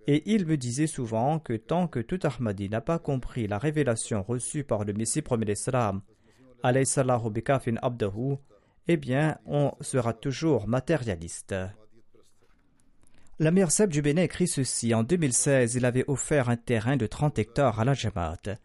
[0.07, 4.23] Et il me disait souvent que tant que tout Ahmadi n'a pas compris la révélation
[4.23, 6.03] reçue par le Messie premier d'Islam,
[6.63, 6.87] alayhi
[8.89, 11.55] eh bien, on sera toujours matérialiste.
[13.39, 14.95] L'Amir Seb du Bénin écrit ceci.
[14.95, 18.59] En 2016, il avait offert un terrain de 30 hectares à la Jamaat.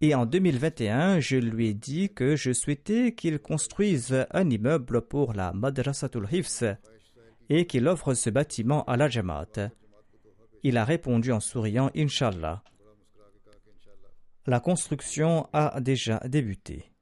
[0.00, 5.34] Et en 2021, je lui ai dit que je souhaitais qu'il construise un immeuble pour
[5.34, 6.64] la Madrasatul Hifz
[7.48, 9.70] et qu'il offre ce bâtiment à la Jamaat.
[10.62, 12.62] Il a répondu en souriant Inshallah.
[14.46, 16.93] La construction a déjà débuté.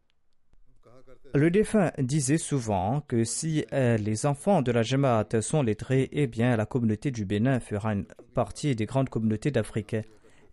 [1.35, 6.27] Le défunt disait souvent que si euh, les enfants de la Jamaat sont lettrés, eh
[6.27, 8.05] bien la communauté du Bénin fera une
[8.35, 9.97] partie des grandes communautés d'Afrique.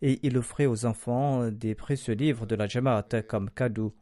[0.02, 3.94] Et il offrait aux enfants des précieux livres de la Jamaat comme cadeau.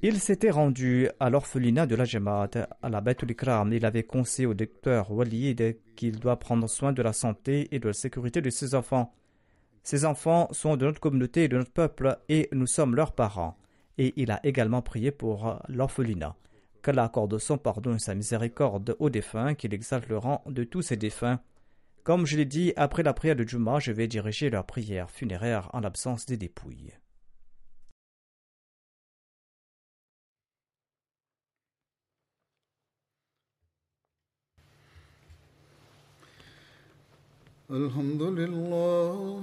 [0.00, 2.50] Il s'était rendu à l'orphelinat de la Jamaat,
[2.80, 3.72] à la Baitul Ikram.
[3.72, 7.88] Il avait conseillé au docteur Walid qu'il doit prendre soin de la santé et de
[7.88, 9.12] la sécurité de ses enfants.
[9.82, 13.56] Ces enfants sont de notre communauté et de notre peuple, et nous sommes leurs parents
[13.98, 16.36] et il a également prié pour euh, l'orphelinat.
[16.82, 20.82] Qu'Allah accorde son pardon et sa miséricorde aux défunts, qu'il exalte le rang de tous
[20.82, 21.40] ces défunts.
[22.04, 25.68] Comme je l'ai dit, après la prière de Juma, je vais diriger leur prière funéraire
[25.72, 26.92] en l'absence des dépouilles.
[37.68, 39.42] Alhamdulillah.